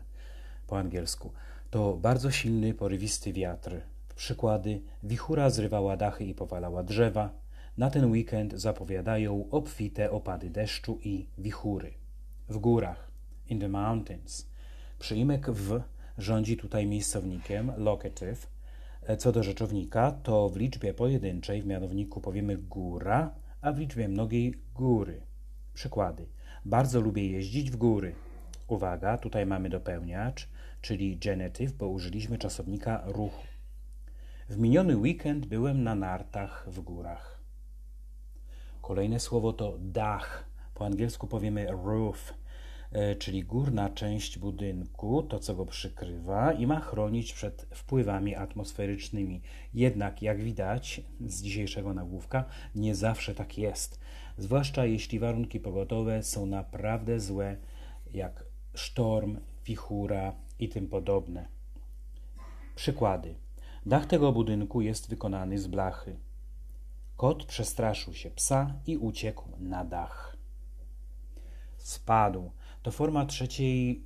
[0.68, 1.32] po angielsku,
[1.70, 3.82] to bardzo silny, porywisty wiatr.
[4.16, 7.30] Przykłady: wichura zrywała dachy i powalała drzewa.
[7.78, 11.94] Na ten weekend zapowiadają obfite opady deszczu i wichury.
[12.50, 13.12] W górach,
[13.50, 14.50] in the mountains.
[15.00, 15.82] Przyimek w
[16.18, 18.48] rządzi tutaj miejscownikiem, locative.
[19.18, 24.54] Co do rzeczownika, to w liczbie pojedynczej w mianowniku powiemy góra, a w liczbie mnogiej
[24.74, 25.22] góry.
[25.74, 26.28] Przykłady.
[26.66, 28.16] Bardzo lubię jeździć w góry.
[28.68, 30.50] Uwaga, tutaj mamy dopełniacz,
[30.82, 33.44] czyli genitive, bo użyliśmy czasownika ruchu.
[34.50, 37.40] W miniony weekend byłem na nartach w górach.
[38.82, 40.50] Kolejne słowo to dach.
[40.74, 42.34] Po angielsku powiemy roof,
[42.92, 49.42] e, czyli górna część budynku, to co go przykrywa i ma chronić przed wpływami atmosferycznymi.
[49.74, 54.00] Jednak, jak widać z dzisiejszego nagłówka, nie zawsze tak jest.
[54.38, 57.58] Zwłaszcza jeśli warunki pogodowe są naprawdę złe,
[58.14, 58.45] jak
[58.76, 61.48] sztorm, wichura i tym podobne.
[62.76, 63.36] Przykłady.
[63.86, 66.16] Dach tego budynku jest wykonany z blachy.
[67.18, 70.38] Kot przestraszył się psa i uciekł na dach.
[71.78, 72.52] Spadł
[72.84, 74.04] to forma trzeciej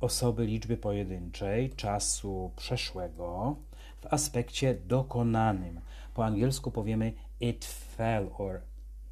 [0.00, 3.56] osoby liczby pojedynczej czasu przeszłego
[4.00, 5.80] w aspekcie dokonanym.
[6.14, 8.60] Po angielsku powiemy it fell or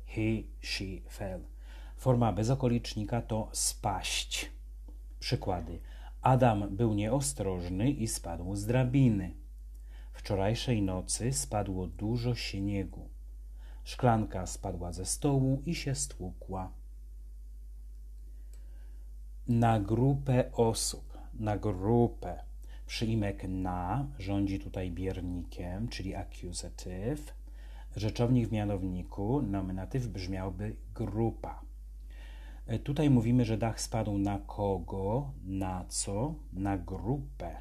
[0.06, 1.40] he, she fell.
[1.96, 4.57] Forma bezokolicznika to spaść.
[5.20, 5.80] Przykłady.
[6.22, 9.34] Adam był nieostrożny i spadł z drabiny.
[10.12, 13.08] Wczorajszej nocy spadło dużo śniegu.
[13.84, 16.72] Szklanka spadła ze stołu i się stłukła.
[19.48, 22.44] Na grupę osób, na grupę.
[22.86, 27.34] Przyimek na rządzi tutaj biernikiem, czyli accusative.
[27.96, 31.67] Rzeczownik w mianowniku, nominatyw brzmiałby grupa.
[32.68, 37.56] E, tutaj mówimy, że dach spadł na kogo, na co, na grupę.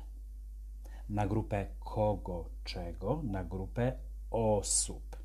[1.10, 3.94] Na grupę kogo, czego, na grupę
[4.32, 5.18] osób.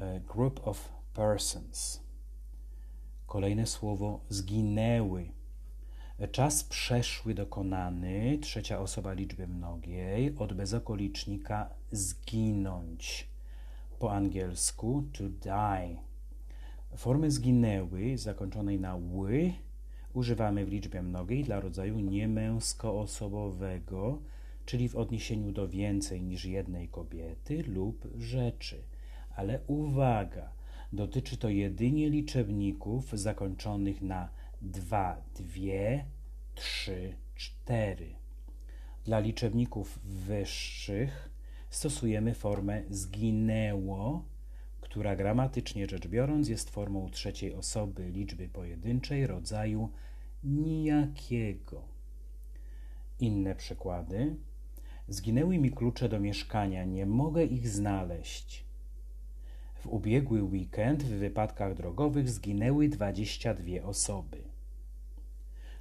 [0.00, 2.00] E, group of persons.
[3.26, 5.32] Kolejne słowo zginęły.
[6.18, 13.28] E, czas przeszły dokonany, trzecia osoba liczby mnogiej, od bezokolicznika zginąć.
[13.98, 16.09] Po angielsku to die
[16.96, 19.52] Formy zginęły zakończonej na ły
[20.14, 24.18] używamy w liczbie mnogiej dla rodzaju niemęskoosobowego,
[24.66, 28.82] czyli w odniesieniu do więcej niż jednej kobiety lub rzeczy.
[29.36, 30.52] Ale uwaga,
[30.92, 34.28] dotyczy to jedynie liczebników zakończonych na
[34.62, 35.44] 2, 2,
[36.54, 38.14] 3, 4.
[39.04, 41.30] Dla liczebników wyższych
[41.70, 44.24] stosujemy formę zginęło,
[44.90, 49.88] która gramatycznie rzecz biorąc jest formą trzeciej osoby liczby pojedynczej rodzaju
[50.44, 51.82] nijakiego.
[53.20, 54.36] Inne przykłady.
[55.08, 58.64] Zginęły mi klucze do mieszkania, nie mogę ich znaleźć.
[59.74, 64.42] W ubiegły weekend w wypadkach drogowych zginęły 22 osoby.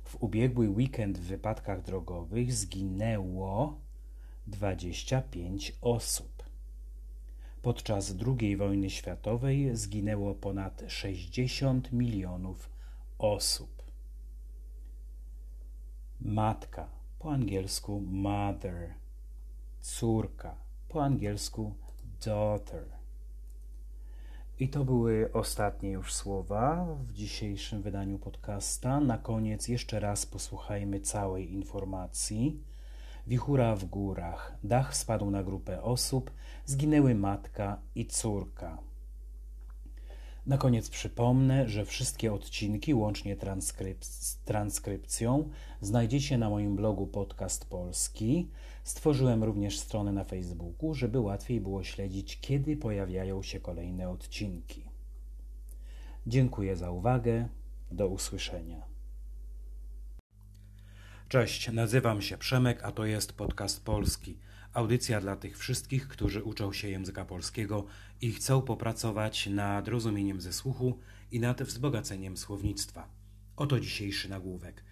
[0.04, 3.80] W ubiegły weekend w wypadkach drogowych zginęło
[4.48, 6.39] 25 osób.
[7.62, 12.70] Podczas II wojny światowej zginęło ponad 60 milionów
[13.18, 13.84] osób.
[16.22, 16.90] Matka,
[17.20, 18.94] po angielsku mother,
[19.82, 20.56] córka,
[20.90, 21.74] po angielsku
[22.26, 22.86] daughter.
[24.60, 29.00] I to były ostatnie już słowa w dzisiejszym wydaniu podcasta.
[29.00, 32.69] Na koniec jeszcze raz posłuchajmy całej informacji.
[33.30, 34.58] Wichura w górach.
[34.64, 36.32] Dach spadł na grupę osób.
[36.66, 38.78] Zginęły matka i córka.
[40.46, 45.50] Na koniec przypomnę, że wszystkie odcinki, łącznie transkryp z transkrypcją,
[45.82, 48.50] znajdziecie na moim blogu Podcast Polski.
[48.84, 54.84] Stworzyłem również stronę na Facebooku, żeby łatwiej było śledzić, kiedy pojawiają się kolejne odcinki.
[56.28, 57.48] Dziękuję za uwagę.
[57.92, 58.89] Do usłyszenia.
[61.30, 64.38] Cześć, nazywam się Przemek, a to jest Podcast Polski.
[64.74, 67.86] Audycja dla tych wszystkich, którzy uczą się języka polskiego
[68.22, 71.00] i chcą popracować nad rozumieniem ze słuchu
[71.32, 73.10] i nad wzbogaceniem słownictwa.
[73.56, 74.84] Oto dzisiejszy nagłówek.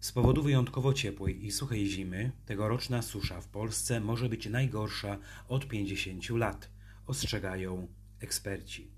[0.00, 5.18] Z powodu wyjątkowo ciepłej i suchej zimy, tegoroczna susza w Polsce może być najgorsza
[5.48, 6.70] od 50 lat,
[7.06, 7.88] ostrzegają
[8.20, 8.90] eksperci.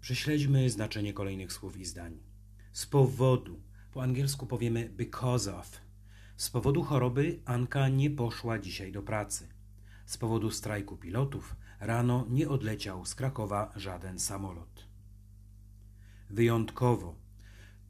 [0.00, 2.18] Prześledźmy znaczenie kolejnych słów i zdań.
[2.72, 3.60] Z powodu,
[3.94, 5.80] po angielsku powiemy because of.
[6.36, 9.48] Z powodu choroby Anka nie poszła dzisiaj do pracy.
[10.06, 14.86] Z powodu strajku pilotów rano nie odleciał z Krakowa żaden samolot.
[16.30, 17.14] Wyjątkowo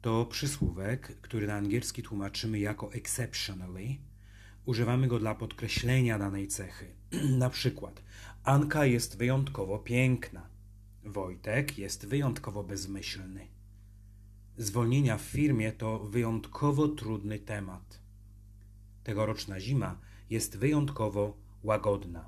[0.01, 3.95] to przysłówek, który na angielski tłumaczymy jako exceptionally.
[4.65, 6.95] Używamy go dla podkreślenia danej cechy.
[7.43, 8.03] na przykład
[8.43, 10.49] Anka jest wyjątkowo piękna.
[11.03, 13.54] Wojtek jest wyjątkowo bezmyślny.
[14.57, 17.99] Zwolnienia w firmie to wyjątkowo trudny temat.
[19.03, 19.99] Tegoroczna zima
[20.29, 22.25] jest wyjątkowo łagodna.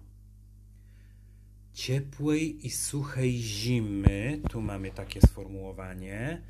[1.73, 6.41] Ciepłej i suchej zimy, tu mamy takie sformułowanie.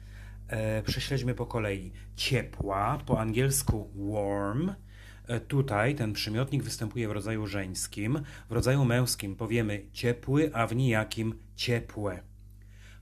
[0.48, 1.92] E, prześledźmy po kolei.
[2.16, 4.72] Ciepła, po angielsku warm.
[5.28, 8.20] E, tutaj ten przymiotnik występuje w rodzaju żeńskim.
[8.50, 12.24] W rodzaju męskim powiemy ciepły, a w nijakim ciepłe.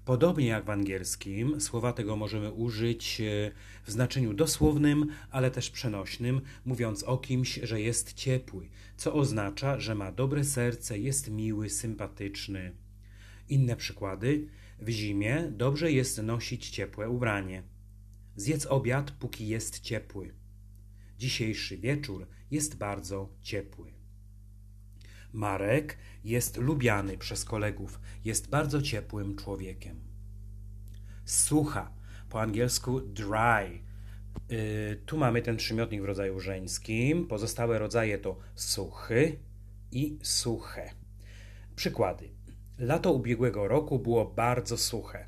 [0.06, 3.52] Podobnie jak w angielskim, słowa tego możemy użyć e,
[3.84, 9.96] w znaczeniu dosłownym, ale też przenośnym, mówiąc o kimś, że jest ciepły, co oznacza, że
[9.96, 12.72] ma dobre serce, jest miły, sympatyczny.
[13.50, 14.48] Inne przykłady.
[14.80, 17.64] W zimie dobrze jest nosić ciepłe ubranie.
[18.36, 20.34] Zjedz obiad, póki jest ciepły.
[21.18, 23.95] Dzisiejszy wieczór jest bardzo ciepły.
[25.36, 30.00] Marek jest lubiany przez kolegów, jest bardzo ciepłym człowiekiem.
[31.26, 31.92] Sucha,
[32.30, 33.86] po angielsku dry.
[34.50, 37.28] Yy, tu mamy ten przymiotnik w rodzaju żeńskim.
[37.28, 39.40] Pozostałe rodzaje to suchy
[39.92, 40.94] i suche.
[41.76, 42.30] Przykłady.
[42.78, 45.28] Lato ubiegłego roku było bardzo suche.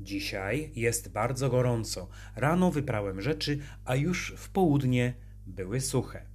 [0.00, 2.08] Dzisiaj jest bardzo gorąco.
[2.36, 5.14] Rano wyprałem rzeczy, a już w południe
[5.46, 6.26] były suche.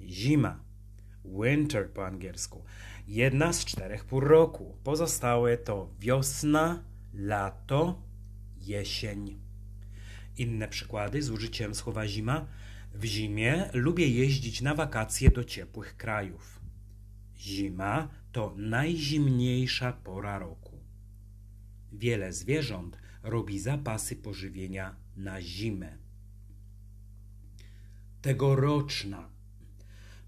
[0.00, 0.63] Zima
[1.24, 2.64] winter po angielsku.
[3.08, 4.76] Jedna z czterech pór roku.
[4.84, 8.02] Pozostałe to wiosna, lato,
[8.60, 9.40] jesień.
[10.36, 12.46] Inne przykłady z użyciem słowa zima.
[12.94, 16.60] W zimie lubię jeździć na wakacje do ciepłych krajów.
[17.36, 20.78] Zima to najzimniejsza pora roku.
[21.92, 25.98] Wiele zwierząt robi zapasy pożywienia na zimę.
[28.22, 29.33] Tegoroczna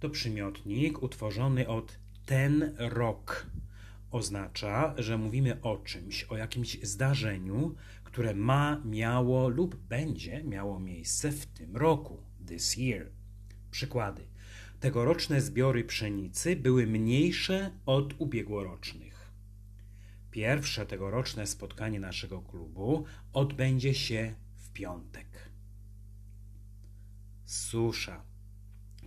[0.01, 3.47] to przymiotnik utworzony od ten rok.
[4.11, 7.75] Oznacza, że mówimy o czymś, o jakimś zdarzeniu,
[8.05, 13.11] które ma, miało lub będzie miało miejsce w tym roku, this year.
[13.71, 14.27] Przykłady.
[14.81, 19.33] Tegoroczne zbiory pszenicy były mniejsze od ubiegłorocznych.
[20.31, 25.51] Pierwsze tegoroczne spotkanie naszego klubu odbędzie się w piątek.
[27.45, 28.26] Susza.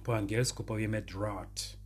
[0.09, 1.77] Po angielsku powiemy drought.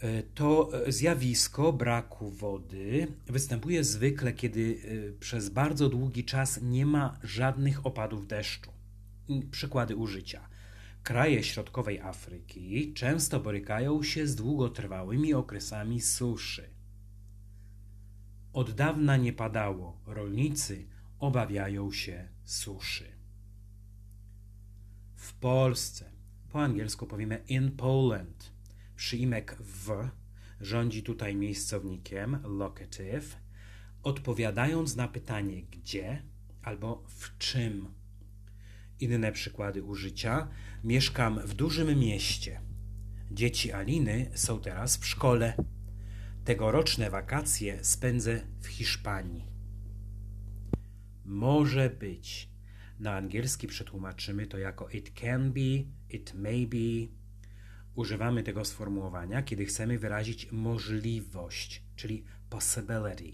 [0.00, 7.18] E, to zjawisko braku wody występuje zwykle, kiedy e, przez bardzo długi czas nie ma
[7.22, 8.70] żadnych opadów deszczu.
[9.50, 10.48] Przykłady użycia.
[11.02, 16.70] Kraje środkowej Afryki często borykają się z długotrwałymi okresami suszy.
[18.52, 20.86] Od dawna nie padało, rolnicy
[21.18, 23.11] obawiają się suszy.
[25.42, 26.10] Polsce,
[26.50, 28.52] po angielsku powiemy in Poland,
[28.96, 30.08] przyimek w
[30.60, 33.36] rządzi tutaj miejscownikiem locative,
[34.02, 36.22] odpowiadając na pytanie gdzie
[36.62, 37.88] albo w czym.
[39.00, 40.48] Inne przykłady użycia.
[40.84, 42.60] Mieszkam w dużym mieście.
[43.30, 45.56] Dzieci Aliny są teraz w szkole.
[46.44, 49.46] Tegoroczne wakacje spędzę w Hiszpanii.
[51.24, 52.51] Może być.
[53.02, 57.12] Na angielski przetłumaczymy to jako it can be, it may be.
[57.94, 63.32] Używamy tego sformułowania, kiedy chcemy wyrazić możliwość, czyli possibility.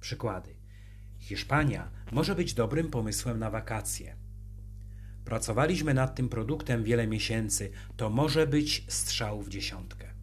[0.00, 0.54] Przykłady.
[1.18, 4.16] Hiszpania może być dobrym pomysłem na wakacje.
[5.24, 7.70] Pracowaliśmy nad tym produktem wiele miesięcy.
[7.96, 10.14] To może być strzał w dziesiątkę.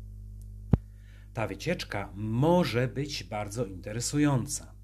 [1.33, 4.75] Ta wycieczka może być bardzo interesująca.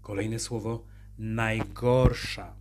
[0.00, 2.56] Kolejne słowo najgorsza.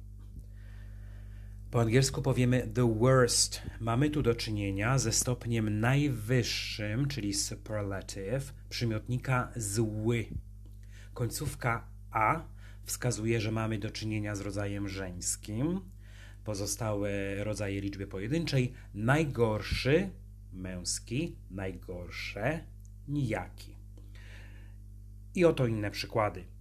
[1.72, 3.62] Po angielsku powiemy the worst.
[3.80, 10.26] Mamy tu do czynienia ze stopniem najwyższym, czyli superlative, przymiotnika zły.
[11.14, 12.46] Końcówka a
[12.84, 15.82] wskazuje, że mamy do czynienia z rodzajem żeńskim.
[16.44, 20.10] Pozostałe rodzaje liczby pojedynczej najgorszy,
[20.54, 22.60] męski, najgorsze,
[23.08, 23.76] nijaki.
[25.36, 26.53] I oto inne przykłady.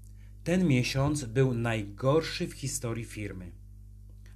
[0.44, 3.52] Ten miesiąc był najgorszy w historii firmy.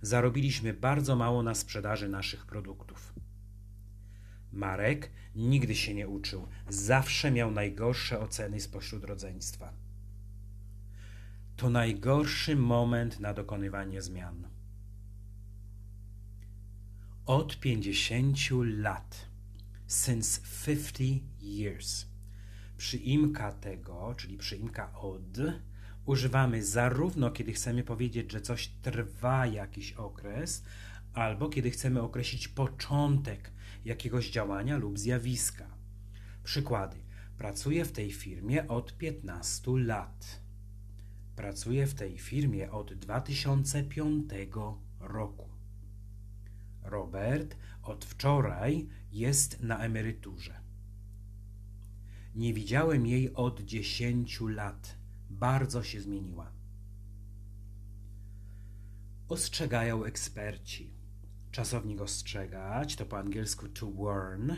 [0.03, 3.15] Zarobiliśmy bardzo mało na sprzedaży naszych produktów.
[4.53, 9.73] Marek nigdy się nie uczył, zawsze miał najgorsze oceny spośród rodzeństwa.
[11.57, 14.49] To najgorszy moment na dokonywanie zmian.
[17.27, 19.29] Od 50 lat,
[19.87, 22.07] since 50 years.
[22.77, 25.39] Przyimka tego, czyli przyimka od,
[26.07, 30.65] używamy zarówno kiedy chcemy powiedzieć, że coś trwa jakiś okres,
[31.15, 33.53] albo kiedy chcemy określić początek
[33.85, 35.67] jakiegoś działania lub zjawiska.
[36.45, 36.97] Przykłady.
[37.39, 40.41] Pracuję w tej firmie od 15 lat.
[41.37, 44.31] Pracuję w tej firmie od 2005
[45.01, 45.49] roku.
[46.83, 50.61] Robert od wczoraj jest na emeryturze.
[52.35, 54.96] Nie widziałem jej od 10 lat
[55.39, 56.53] bardzo się zmieniła.
[59.29, 60.95] Ostrzegają eksperci.
[61.51, 64.53] Czasownik ostrzegać to po angielsku to warn.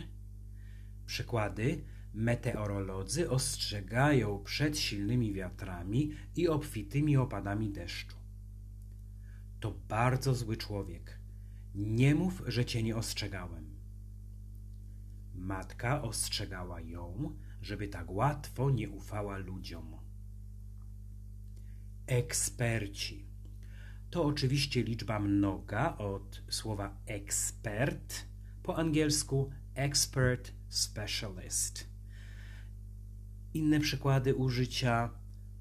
[1.07, 1.85] Przykłady.
[2.15, 8.17] Meteorolodzy ostrzegają przed silnymi wiatrami i obfitymi opadami deszczu.
[9.61, 11.19] To bardzo zły człowiek.
[11.75, 13.77] Nie mów, że cię nie ostrzegałem.
[15.35, 19.98] Matka ostrzegała ją, żeby tak łatwo nie ufała ludziom.
[22.09, 23.27] Eksperci.
[24.11, 28.27] To oczywiście liczba mnoga od słowa ekspert,
[28.63, 31.89] po angielsku expert specialist.
[33.55, 35.11] Inne przykłady użycia.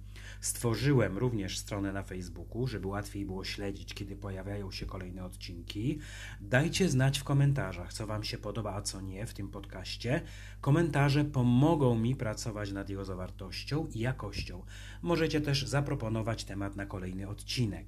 [0.42, 5.98] Stworzyłem również stronę na Facebooku, żeby łatwiej było śledzić, kiedy pojawiają się kolejne odcinki.
[6.40, 10.22] Dajcie znać w komentarzach, co Wam się podoba, a co nie w tym podcaście.
[10.60, 14.64] Komentarze pomogą mi pracować nad jego zawartością i jakością.
[15.02, 17.86] Możecie też zaproponować temat na kolejny odcinek.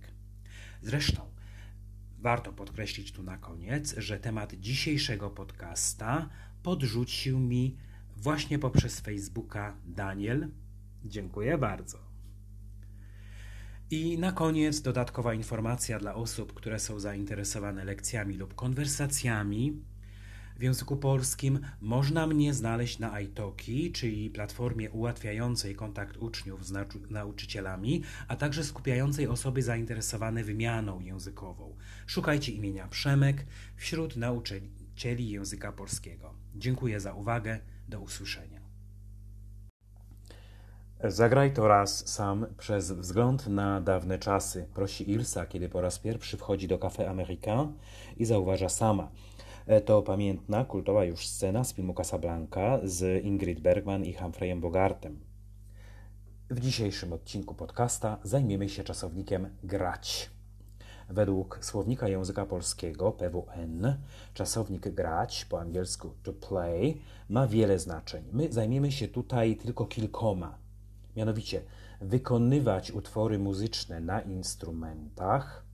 [0.83, 1.23] Zresztą,
[2.19, 6.29] warto podkreślić tu na koniec, że temat dzisiejszego podcasta
[6.63, 7.77] podrzucił mi
[8.17, 10.49] właśnie poprzez Facebooka Daniel.
[11.05, 12.04] Dziękuję bardzo.
[13.91, 19.83] I na koniec dodatkowa informacja dla osób, które są zainteresowane lekcjami lub konwersacjami
[20.57, 21.61] w języku polskim.
[21.81, 26.73] Można mnie znaleźć na iTalki, czyli platformie ułatwiającej kontakt uczniów z
[27.11, 31.77] nauczycielami, a także skupiającej osoby zainteresowane wymianą językową.
[32.07, 36.35] Szukajcie imienia Przemek wśród nauczycieli języka polskiego.
[36.55, 37.61] Dziękuję za uwagę.
[37.89, 38.64] Do usłyszenia.
[41.03, 46.37] Zagraj to raz sam przez wzgląd na dawne czasy, prosi Ilsa, kiedy po raz pierwszy
[46.37, 47.73] wchodzi do Café Américain
[48.17, 49.11] i zauważa sama.
[49.67, 55.21] E, to pamiętna, kultowa już scena z filmu Casablanca z Ingrid Bergman i Humphreyem Bogartem.
[56.51, 60.31] W dzisiejszym odcinku podcasta zajmiemy się czasownikiem grać.
[61.09, 63.97] Według słownika języka polskiego PWN
[64.35, 68.25] czasownik grać, po angielsku to play, ma wiele znaczeń.
[68.33, 70.64] My zajmiemy się tutaj tylko kilkoma.
[71.17, 71.63] Mianowicie
[72.01, 75.65] wykonywać utwory muzyczne na instrumentach,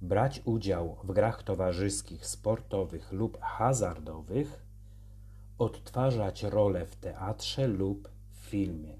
[0.00, 4.62] brać udział w grach towarzyskich, sportowych lub hazardowych,
[5.58, 8.98] odtwarzać rolę w teatrze lub filmie.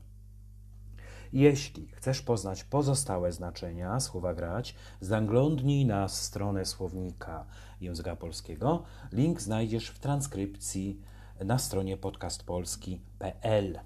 [1.33, 7.47] Jeśli chcesz poznać pozostałe znaczenia słowa grać, zaglądnij na stronę słownika
[7.81, 8.83] języka polskiego.
[9.13, 11.01] Link znajdziesz w transkrypcji
[11.45, 13.79] na stronie podcastpolski.pl.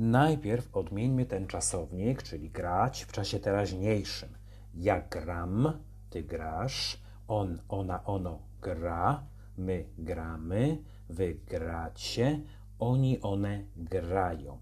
[0.00, 4.28] Najpierw odmieńmy ten czasownik, czyli grać w czasie teraźniejszym.
[4.74, 5.72] Ja gram,
[6.10, 9.26] ty grasz, on, ona, ono gra,
[9.58, 10.78] my gramy,
[11.08, 12.40] wy gracie,
[12.78, 14.58] oni, one grają.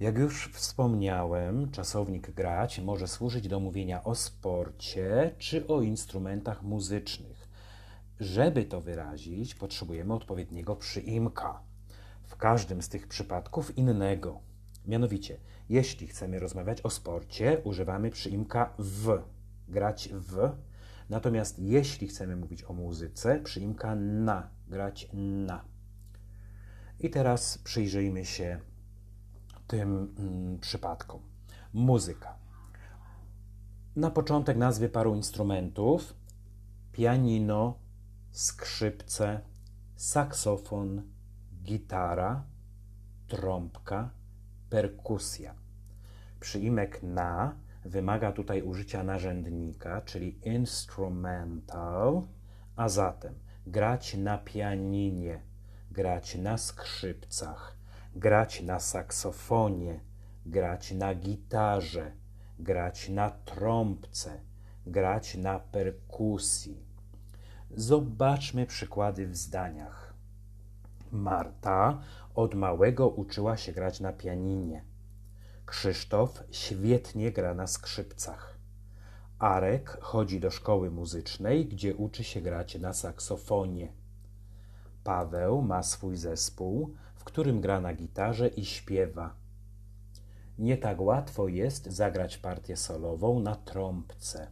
[0.00, 7.48] Jak już wspomniałem, czasownik grać może służyć do mówienia o sporcie czy o instrumentach muzycznych.
[8.20, 11.69] Żeby to wyrazić, potrzebujemy odpowiedniego przyimka.
[12.40, 14.40] Każdym z tych przypadków innego.
[14.86, 19.22] Mianowicie, jeśli chcemy rozmawiać o sporcie, używamy przyimka w,
[19.68, 20.52] grać w.
[21.10, 25.64] Natomiast jeśli chcemy mówić o muzyce, przyimka na, grać na.
[27.00, 28.60] I teraz przyjrzyjmy się
[29.66, 31.20] tym mm, przypadkom.
[31.72, 32.36] Muzyka.
[33.96, 36.14] Na początek nazwy paru instrumentów:
[36.92, 37.78] pianino,
[38.30, 39.40] skrzypce,
[39.96, 41.02] saksofon,
[41.62, 42.44] gitara,
[43.28, 44.10] trąbka,
[44.70, 45.54] perkusja.
[46.40, 47.54] Przyimek na
[47.84, 52.22] wymaga tutaj użycia narzędnika, czyli instrumental,
[52.76, 53.34] a zatem
[53.66, 55.42] grać na pianinie,
[55.90, 57.76] grać na skrzypcach,
[58.14, 60.00] grać na saksofonie,
[60.46, 62.12] grać na gitarze,
[62.58, 64.40] grać na trąbce,
[64.86, 66.86] grać na perkusji.
[67.70, 69.99] Zobaczmy przykłady w zdaniach.
[71.12, 72.02] Marta
[72.34, 74.84] od małego uczyła się grać na pianinie.
[75.66, 78.58] Krzysztof świetnie gra na skrzypcach.
[79.38, 83.92] Arek chodzi do szkoły muzycznej, gdzie uczy się grać na saksofonie.
[85.04, 89.34] Paweł ma swój zespół, w którym gra na gitarze i śpiewa.
[90.58, 94.50] Nie tak łatwo jest zagrać partię solową na trąbce.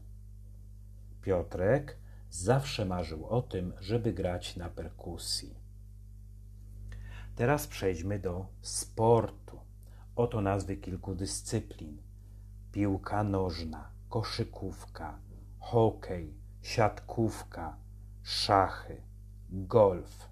[1.23, 1.97] Piotrek
[2.31, 5.58] zawsze marzył o tym, żeby grać na perkusji.
[7.39, 9.61] Teraz przejdźmy do sportu.
[10.17, 12.03] Oto nazwy kilku dyscyplin:
[12.73, 15.19] piłka nożna, koszykówka,
[15.59, 17.77] hokej, siatkówka,
[18.23, 19.03] szachy,
[19.51, 20.29] golf.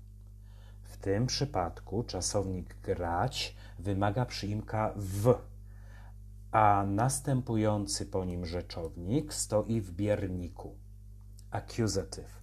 [0.83, 5.35] W tym przypadku czasownik grać wymaga przyimka w,
[6.51, 10.77] a następujący po nim rzeczownik stoi w bierniku.
[11.51, 12.43] Accusative.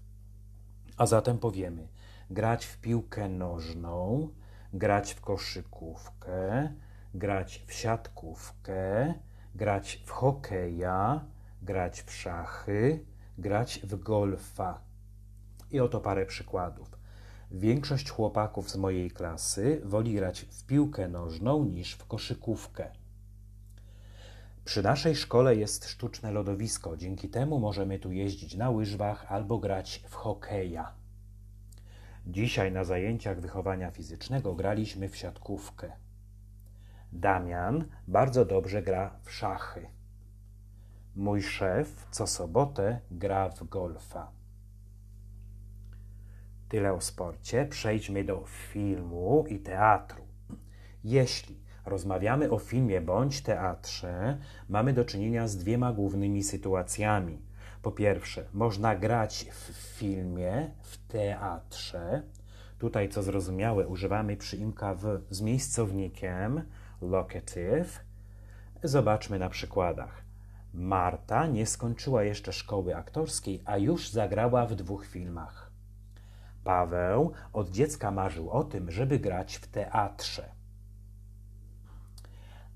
[0.98, 1.88] A zatem powiemy
[2.30, 4.30] grać w piłkę nożną,
[4.74, 6.70] grać w koszykówkę,
[7.14, 9.14] grać w siatkówkę,
[9.56, 11.26] grać w hokeja,
[11.62, 13.06] grać w szachy,
[13.38, 14.82] grać w golfa.
[15.72, 16.98] I oto parę przykładów.
[17.52, 22.92] Większość chłopaków z mojej klasy woli grać w piłkę nożną niż w koszykówkę.
[24.66, 30.04] Przy naszej szkole jest sztuczne lodowisko, dzięki temu możemy tu jeździć na łyżwach albo grać
[30.10, 31.03] w hokeja.
[32.28, 35.92] Dzisiaj na zajęciach wychowania fizycznego graliśmy w siatkówkę.
[37.12, 39.88] Damian bardzo dobrze gra w szachy.
[41.16, 44.32] Mój szef co sobotę gra w golfa.
[46.70, 47.66] Tyle o sporcie.
[47.66, 50.24] Przejdźmy do filmu i teatru.
[51.04, 54.38] Jeśli rozmawiamy o filmie bądź teatrze,
[54.70, 57.43] mamy do czynienia z dwiema głównymi sytuacjami.
[57.84, 62.24] Po pierwsze, można grać w filmie, w teatrze.
[62.80, 66.62] Tutaj, co zrozumiałe, używamy przyimka w, z miejscownikiem
[67.02, 68.00] locative.
[68.84, 70.24] Zobaczmy na przykładach.
[70.74, 75.72] Marta nie skończyła jeszcze szkoły aktorskiej, a już zagrała w dwóch filmach.
[76.64, 80.52] Paweł od dziecka marzył o tym, żeby grać w teatrze.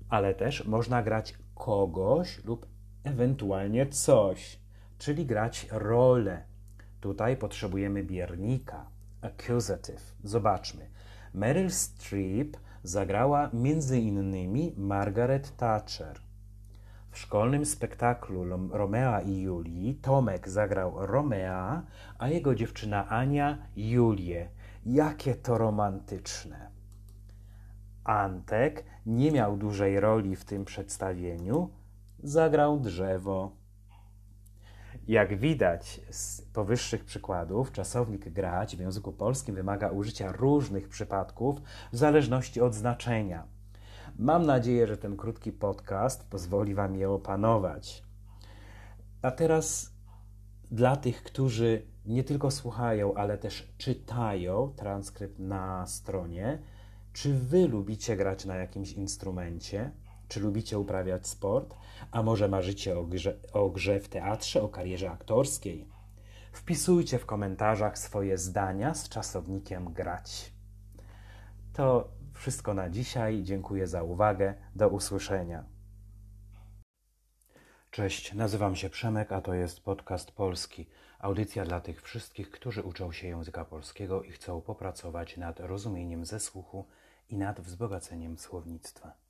[0.08, 2.66] Ale też można grać kogoś lub
[3.04, 4.67] ewentualnie coś,
[4.98, 6.42] czyli grać rolę.
[7.00, 8.86] Tutaj potrzebujemy biernika,
[9.22, 10.14] accusative.
[10.24, 10.90] Zobaczmy.
[11.34, 13.50] Meryl Streep zagrała
[13.92, 16.20] innymi Margaret Thatcher.
[17.10, 21.82] W szkolnym spektaklu Romea i Julii Tomek zagrał Romea,
[22.18, 24.48] a jego dziewczyna Ania Julię.
[24.86, 26.70] Jakie to romantyczne.
[28.04, 31.70] Antek nie miał dużej roli w tym przedstawieniu,
[32.22, 33.57] zagrał drzewo.
[35.08, 41.60] Jak widać z powyższych przykładów, czasownik grać w języku polskim wymaga użycia różnych przypadków
[41.92, 43.46] w zależności od znaczenia.
[44.18, 48.02] Mam nadzieję, że ten krótki podcast pozwoli Wam je opanować.
[49.22, 49.92] A teraz
[50.70, 56.62] dla tych, którzy nie tylko słuchają, ale też czytają transkrypt na stronie,
[57.12, 59.90] czy Wy lubicie grać na jakimś instrumencie?
[60.28, 61.74] Czy lubicie uprawiać sport?
[62.10, 65.88] A może marzycie o grze, o grze w teatrze, o karierze aktorskiej?
[66.52, 70.52] Wpisujcie w komentarzach swoje zdania z czasownikiem grać.
[71.72, 73.42] To wszystko na dzisiaj.
[73.42, 74.54] Dziękuję za uwagę.
[74.74, 75.64] Do usłyszenia.
[77.90, 80.86] Cześć, nazywam się Przemek, a to jest podcast polski.
[81.18, 86.40] Audycja dla tych wszystkich, którzy uczą się języka polskiego i chcą popracować nad rozumieniem ze
[86.40, 86.86] słuchu
[87.28, 89.27] i nad wzbogaceniem słownictwa.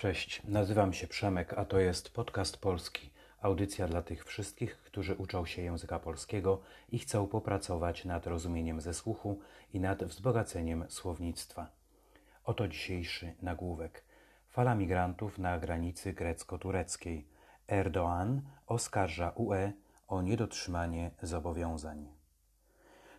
[0.00, 3.10] Cześć, nazywam się Przemek, a to jest podcast polski.
[3.40, 8.94] Audycja dla tych wszystkich, którzy uczą się języka polskiego i chcą popracować nad rozumieniem ze
[8.94, 9.40] słuchu
[9.72, 11.70] i nad wzbogaceniem słownictwa.
[12.44, 14.04] Oto dzisiejszy nagłówek.
[14.48, 17.26] Fala migrantów na granicy grecko-tureckiej.
[17.68, 19.72] Erdoğan oskarża UE
[20.08, 22.08] o niedotrzymanie zobowiązań.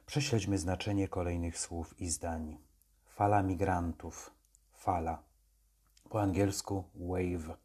[0.06, 2.58] Prześledźmy znaczenie kolejnych słów i zdań.
[3.06, 4.32] Fala migrantów.
[4.74, 5.31] Fala.
[6.12, 7.58] Po angielsku wave.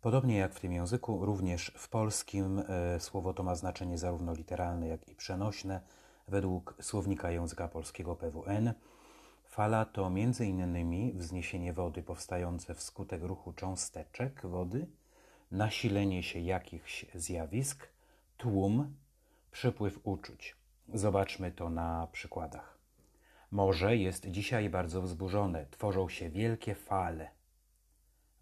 [0.00, 4.88] Podobnie jak w tym języku, również w polskim e, słowo to ma znaczenie zarówno literalne,
[4.88, 5.80] jak i przenośne.
[6.28, 8.74] Według słownika języka polskiego PWN
[9.46, 11.18] Fala to m.in.
[11.18, 14.86] wzniesienie wody powstające wskutek ruchu cząsteczek wody,
[15.50, 17.88] nasilenie się jakichś zjawisk,
[18.36, 18.94] tłum,
[19.50, 20.56] przepływ uczuć.
[20.94, 22.78] Zobaczmy to na przykładach.
[23.50, 27.43] Morze jest dzisiaj bardzo wzburzone, tworzą się wielkie fale.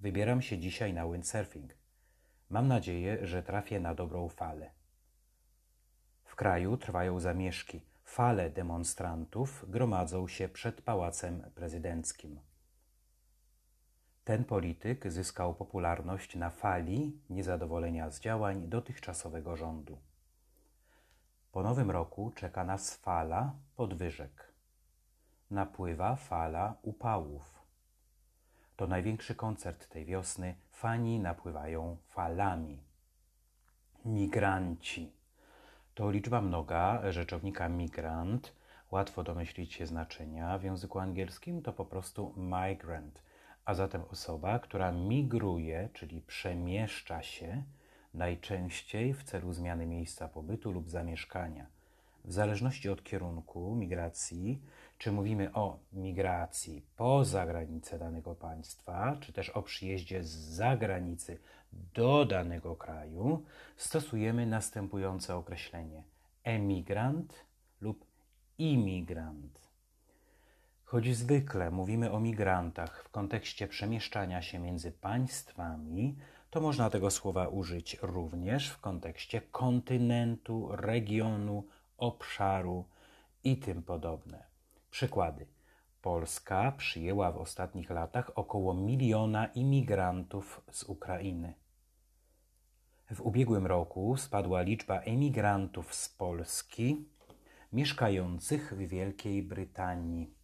[0.03, 1.74] Wybieram się dzisiaj na windsurfing.
[2.50, 4.70] Mam nadzieję, że trafię na dobrą falę.
[6.24, 12.40] W kraju trwają zamieszki Fale demonstrantów gromadzą się przed pałacem prezydenckim.
[14.24, 19.98] Ten polityk zyskał popularność na fali niezadowolenia z działań dotychczasowego rządu.
[21.53, 24.53] Po nowym roku czeka nas fala podwyżek.
[25.50, 27.61] Napływa fala upałów.
[28.83, 30.55] To największy koncert tej wiosny.
[30.70, 32.78] Fani napływają falami.
[34.05, 35.12] Migranci
[35.95, 38.53] to liczba mnoga rzeczownika migrant.
[38.91, 40.59] Łatwo domyślić się znaczenia.
[40.59, 43.22] W języku angielskim to po prostu migrant,
[43.64, 47.62] a zatem osoba, która migruje, czyli przemieszcza się,
[48.14, 51.66] najczęściej w celu zmiany miejsca pobytu lub zamieszkania.
[52.24, 54.62] W zależności od kierunku migracji,
[55.03, 61.38] czy mówimy o migracji poza granicę danego państwa, czy też o przyjeździe z zagranicy
[61.72, 63.44] do danego kraju,
[63.76, 66.03] stosujemy następujące określenie:
[66.44, 67.34] emigrant
[67.80, 68.07] lub
[68.59, 69.61] imigrant.
[70.84, 76.16] Choć zwykle mówimy o migrantach w kontekście przemieszczania się między państwami,
[76.50, 81.64] to można tego słowa użyć również w kontekście kontynentu, regionu,
[81.98, 82.84] obszaru
[83.44, 84.51] i tym podobne.
[84.93, 85.47] Przykłady.
[86.03, 91.55] Polska przyjęła w ostatnich latach około miliona imigrantów z Ukrainy.
[93.11, 97.09] W ubiegłym roku spadła liczba emigrantów z Polski
[97.72, 100.34] mieszkających w Wielkiej Brytanii.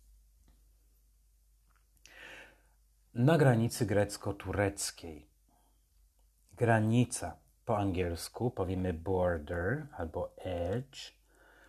[3.15, 5.27] Na granicy grecko-tureckiej.
[6.53, 11.18] Granica po angielsku powiemy border albo edge.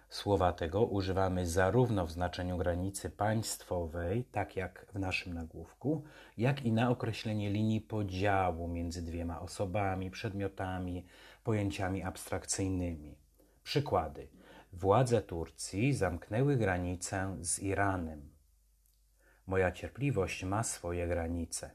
[0.10, 6.04] Słowa tego używamy zarówno w znaczeniu granicy państwowej, tak jak w naszym nagłówku,
[6.38, 11.06] jak i na określenie linii podziału między dwiema osobami, przedmiotami,
[11.44, 13.18] pojęciami abstrakcyjnymi.
[13.64, 14.28] Przykłady.
[14.74, 18.30] Władze Turcji zamknęły granicę z Iranem.
[19.48, 21.72] Moja cierpliwość ma swoje granice.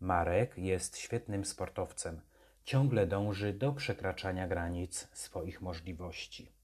[0.00, 2.20] Marek jest świetnym sportowcem.
[2.64, 6.57] Ciągle dąży do przekraczania granic swoich możliwości.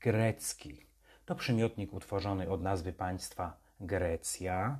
[0.00, 0.86] Grecki
[1.24, 4.78] to przymiotnik utworzony od nazwy państwa Grecja.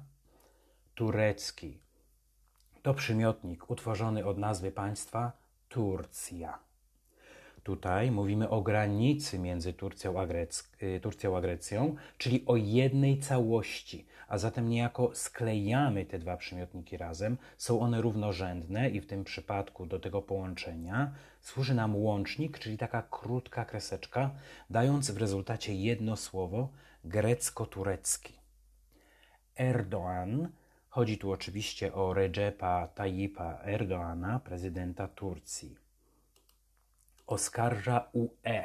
[0.95, 1.81] Turecki
[2.83, 5.33] to przymiotnik utworzony od nazwy państwa
[5.69, 6.68] Turcja.
[7.69, 13.19] Tutaj mówimy o granicy między Turcją a, Grec y, Turcją a Grecją, czyli o jednej
[13.19, 17.37] całości, a zatem niejako sklejamy te dwa przymiotniki razem.
[17.59, 23.03] Są one równorzędne i w tym przypadku do tego połączenia służy nam łącznik, czyli taka
[23.03, 24.31] krótka kreseczka,
[24.71, 26.69] dając w rezultacie jedno słowo
[27.05, 28.33] grecko-turecki.
[29.59, 30.49] Erdoğan
[30.89, 35.88] Chodzi tu oczywiście o Recepa Tayyipa Erdoana, prezydenta Turcji
[37.29, 38.64] oskarża UE.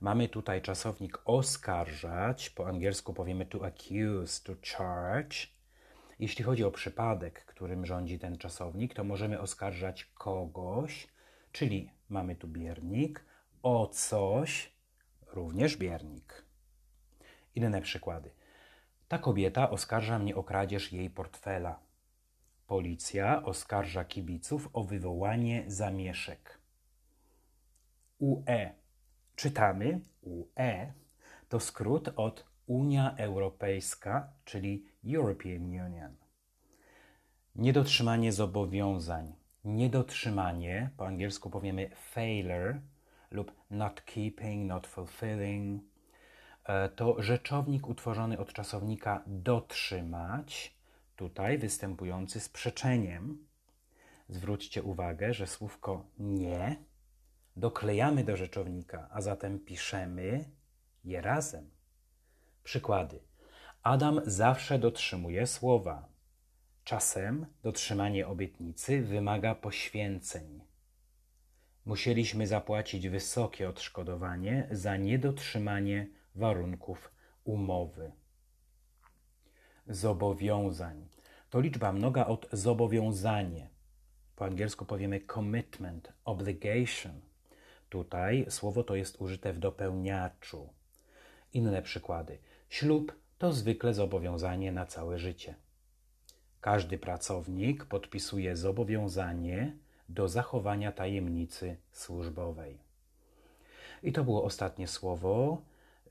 [0.00, 5.36] Mamy tutaj czasownik oskarżać, po angielsku powiemy to accuse, to charge.
[6.18, 11.08] Jeśli chodzi o przypadek, którym rządzi ten czasownik, to możemy oskarżać kogoś,
[11.52, 13.24] czyli mamy tu biernik,
[13.62, 14.72] o coś,
[15.26, 16.44] również biernik.
[17.54, 18.30] Inne przykłady.
[19.08, 21.80] Ta kobieta oskarża mnie o kradzież jej portfela.
[22.66, 26.65] Policja oskarża kibiców o wywołanie zamieszek.
[28.18, 28.70] UE.
[29.36, 30.92] Czytamy UE
[31.48, 36.16] to skrót od Unia Europejska, czyli European Union.
[37.56, 39.32] Niedotrzymanie zobowiązań.
[39.64, 42.80] Niedotrzymanie, po angielsku powiemy failure
[43.30, 45.82] lub not keeping, not fulfilling,
[46.64, 50.76] e, to rzeczownik utworzony od czasownika dotrzymać,
[51.16, 53.46] tutaj występujący z przeczeniem.
[54.28, 56.76] Zwróćcie uwagę, że słówko nie
[57.56, 60.44] doklejamy do rzeczownika, a zatem piszemy
[61.04, 61.70] je razem.
[62.64, 63.20] Przykłady.
[63.82, 66.08] Adam zawsze dotrzymuje słowa.
[66.84, 70.60] Czasem dotrzymanie obietnicy wymaga poświęceń.
[71.84, 77.10] Musieliśmy zapłacić wysokie odszkodowanie za niedotrzymanie warunków
[77.44, 78.12] umowy.
[79.86, 81.08] Zobowiązań
[81.50, 83.68] to liczba mnoga od zobowiązanie.
[84.36, 87.20] Po angielsku powiemy commitment, obligation.
[87.96, 90.68] Tutaj słowo to jest użyte w dopełniaczu.
[91.52, 92.38] Inne przykłady.
[92.68, 95.54] Ślub to zwykle zobowiązanie na całe życie.
[96.60, 99.76] Każdy pracownik podpisuje zobowiązanie
[100.08, 102.78] do zachowania tajemnicy służbowej.
[104.02, 105.62] I to było ostatnie słowo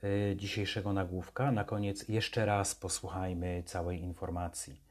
[0.04, 1.52] y, dzisiejszego nagłówka.
[1.52, 4.82] Na koniec jeszcze raz posłuchajmy całej informacji.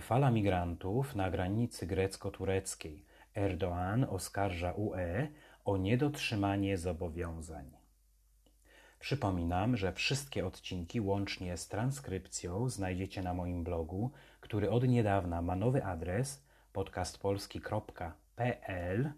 [0.00, 3.04] Fala migrantów na granicy grecko-tureckiej.
[3.34, 5.28] Erdoğan oskarża UE
[5.66, 7.70] o niedotrzymanie zobowiązań.
[8.98, 14.10] Przypominam, że wszystkie odcinki łącznie z transkrypcją znajdziecie na moim blogu,
[14.40, 16.42] który od niedawna ma nowy adres
[16.72, 19.12] podcastpolski.pl.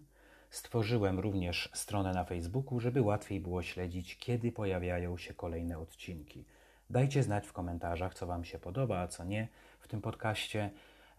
[0.49, 6.45] Stworzyłem również stronę na Facebooku, żeby łatwiej było śledzić, kiedy pojawiają się kolejne odcinki.
[6.89, 9.47] Dajcie znać w komentarzach, co Wam się podoba, a co nie
[9.79, 10.69] w tym podcaście.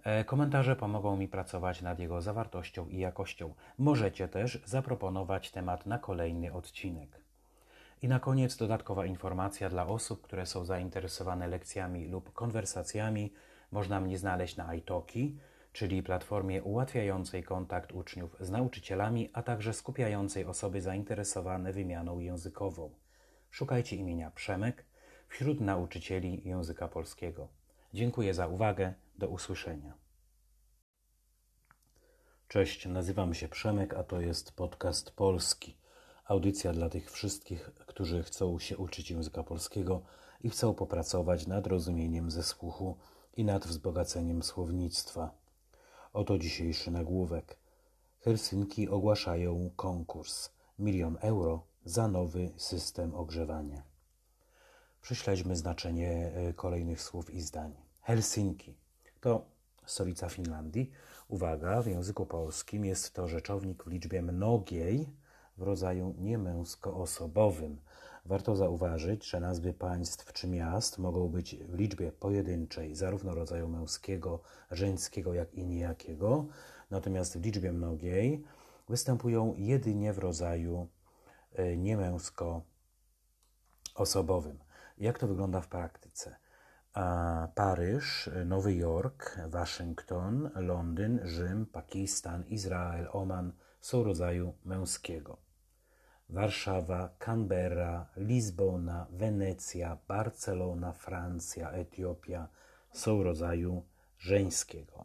[0.04, 3.54] E, komentarze pomogą mi pracować nad jego zawartością i jakością.
[3.78, 7.20] Możecie też zaproponować temat na kolejny odcinek.
[8.02, 13.32] I na koniec dodatkowa informacja dla osób, które są zainteresowane lekcjami lub konwersacjami.
[13.72, 15.38] Można mnie znaleźć na iTalki,
[15.72, 22.90] czyli platformie ułatwiającej kontakt uczniów z nauczycielami, a także skupiającej osoby zainteresowane wymianą językową.
[23.50, 24.84] Szukajcie imienia Przemek
[25.28, 27.59] wśród nauczycieli języka polskiego.
[27.94, 28.94] Dziękuję za uwagę.
[29.18, 29.94] Do usłyszenia.
[32.48, 35.76] Cześć, nazywam się Przemek, a to jest podcast polski.
[36.24, 40.02] Audycja dla tych wszystkich, którzy chcą się uczyć języka polskiego
[40.40, 42.98] i chcą popracować nad rozumieniem ze słuchu
[43.36, 45.30] i nad wzbogaceniem słownictwa.
[46.12, 47.58] Oto dzisiejszy nagłówek.
[48.18, 50.50] Helsinki ogłaszają konkurs.
[50.78, 53.89] Milion euro za nowy system ogrzewania.
[55.02, 57.74] Prześledźmy znaczenie e, kolejnych słów i zdań.
[58.02, 58.74] Helsinki
[59.20, 59.44] to
[59.86, 60.90] stolica Finlandii.
[61.28, 65.08] Uwaga, w języku polskim jest to rzeczownik w liczbie mnogiej
[65.56, 67.80] w rodzaju niemęskoosobowym.
[68.24, 74.40] Warto zauważyć, że nazwy państw czy miast mogą być w liczbie pojedynczej, zarówno rodzaju męskiego,
[74.70, 76.46] żeńskiego, jak i niejakiego,
[76.90, 78.44] natomiast w liczbie mnogiej
[78.88, 80.88] występują jedynie w rodzaju
[81.52, 84.58] e, niemęsko-osobowym.
[85.00, 86.36] Jak to wygląda w praktyce?
[87.54, 95.36] Paryż, Nowy Jork, Waszyngton, Londyn, Rzym, Pakistan, Izrael, Oman są rodzaju męskiego.
[96.28, 102.48] Warszawa, Canberra, Lizbona, Wenecja, Barcelona, Francja, Etiopia
[102.92, 103.82] są rodzaju
[104.18, 105.04] żeńskiego.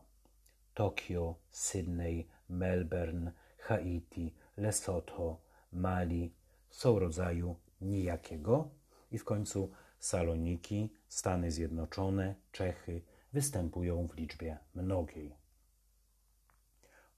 [0.74, 5.42] Tokio, Sydney, Melbourne, Haiti, Lesotho,
[5.72, 6.36] Mali
[6.70, 8.70] są rodzaju nijakiego
[9.12, 13.02] i w końcu Saloniki, Stany Zjednoczone, Czechy
[13.34, 15.36] występują w liczbie mnogiej.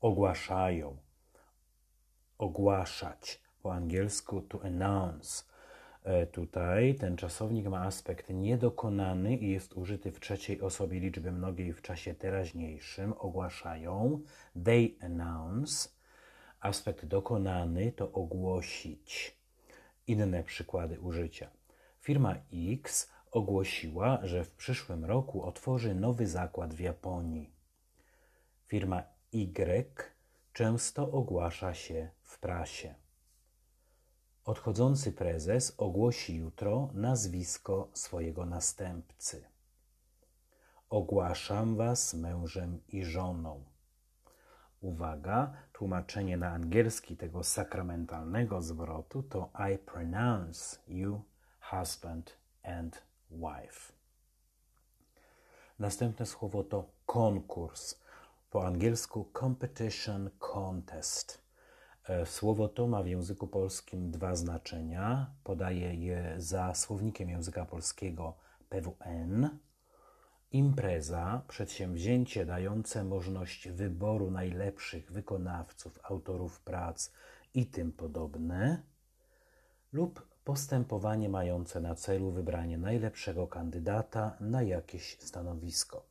[0.02, 0.98] Ogłaszają,
[2.38, 5.44] ogłaszać, po angielsku to announce.
[6.04, 11.74] E, tutaj ten czasownik ma aspekt niedokonany i jest użyty w trzeciej osobie liczby mnogiej
[11.74, 13.14] w czasie teraźniejszym.
[13.18, 14.22] Ogłaszają,
[14.66, 15.90] they announce.
[16.60, 19.38] Aspekt dokonany to ogłosić.
[20.08, 21.57] Inne przykłady użycia.
[22.08, 27.52] Firma X ogłosiła, że w przyszłym roku otworzy nowy zakład w Japonii.
[28.66, 30.14] Firma Y
[30.54, 32.96] często ogłasza się w prasie.
[34.46, 39.44] Odchodzący prezes ogłosi jutro nazwisko swojego następcy.
[40.90, 43.64] Ogłaszam was mężem i żoną.
[44.82, 51.22] Uwaga, tłumaczenie na angielski tego sakramentalnego zwrotu to I pronounce you
[51.72, 53.02] husband and
[53.32, 53.94] wife.
[55.80, 57.96] Następne słowo to konkurs.
[58.50, 61.42] Po angielsku competition contest.
[62.10, 65.32] E, słowo to ma w języku polskim dwa znaczenia.
[65.44, 68.34] Podaję je za słownikiem języka polskiego
[68.70, 69.60] PWN.
[70.52, 77.12] Impreza, przedsięwzięcie dające możliwość wyboru najlepszych wykonawców, autorów prac
[77.54, 78.84] i tym podobne,
[79.94, 86.06] lub postępowanie mające na celu wybranie najlepszego kandydata na jakieś stanowisko.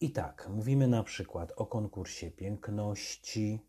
[0.00, 3.60] I tak, mówimy na przykład o konkursie piękności,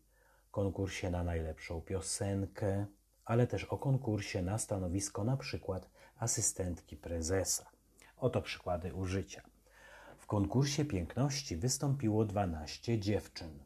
[0.50, 2.86] konkursie na najlepszą piosenkę,
[3.24, 7.70] ale też o konkursie na stanowisko na przykład asystentki prezesa.
[8.16, 9.42] Oto przykłady użycia.
[10.18, 13.58] W konkursie piękności wystąpiło 12 dziewczyn.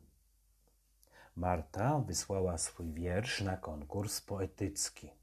[1.37, 5.22] Marta wysłała swój wiersz na konkurs poetycki.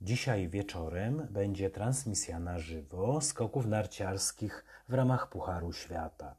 [0.00, 6.34] Dzisiaj wieczorem będzie transmisja na żywo skoków narciarskich w ramach Pucharu Świata.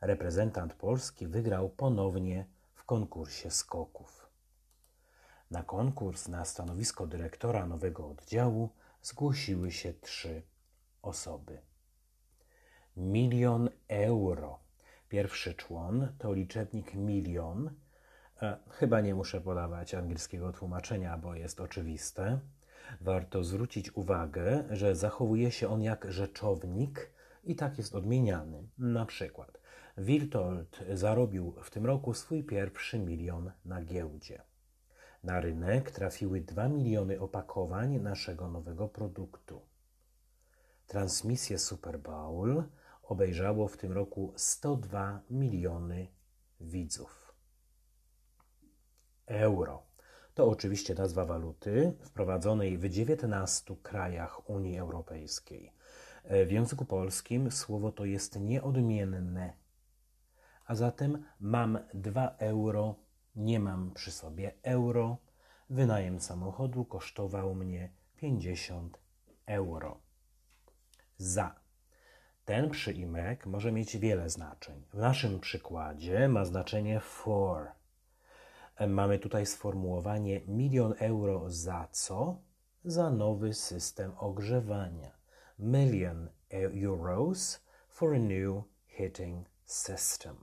[0.00, 4.30] Reprezentant Polski wygrał ponownie w konkursie skoków.
[5.50, 8.70] Na konkurs na stanowisko dyrektora nowego oddziału
[9.02, 10.42] zgłosiły się trzy
[11.02, 11.58] osoby.
[12.96, 14.58] Milion euro.
[15.08, 17.70] Pierwszy człon to liczebnik milion,
[18.70, 22.40] chyba nie muszę podawać angielskiego tłumaczenia, bo jest oczywiste.
[23.00, 27.10] Warto zwrócić uwagę, że zachowuje się on jak rzeczownik
[27.44, 28.68] i tak jest odmieniany.
[28.78, 29.60] Na przykład
[29.98, 34.42] Wiltold zarobił w tym roku swój pierwszy milion na giełdzie.
[35.24, 39.60] Na rynek trafiły 2 miliony opakowań naszego nowego produktu.
[40.86, 42.62] Transmisję Super Bowl
[43.02, 46.06] obejrzało w tym roku 102 miliony
[46.60, 47.19] widzów
[49.30, 49.82] euro.
[50.34, 55.72] To oczywiście nazwa waluty wprowadzonej w 19 krajach Unii Europejskiej.
[56.24, 59.52] E, w języku polskim słowo to jest nieodmienne.
[60.66, 62.94] A zatem mam 2 euro,
[63.36, 65.16] nie mam przy sobie euro.
[65.70, 68.98] Wynajem samochodu kosztował mnie 50
[69.46, 70.00] euro.
[71.18, 71.60] Za.
[72.44, 74.84] Ten przyimek może mieć wiele znaczeń.
[74.92, 77.79] W naszym przykładzie ma znaczenie for
[78.88, 82.42] Mamy tutaj sformułowanie milion euro za co?
[82.84, 85.10] Za nowy system ogrzewania.
[85.58, 86.28] Million
[86.84, 90.36] euros for a new heating system.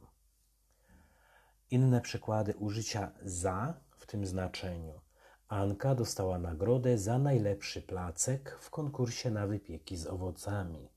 [1.72, 5.02] Inne przykłady użycia za w tym znaczeniu.
[5.48, 10.90] Anka dostała nagrodę za najlepszy placek w konkursie na wypieki z owocami.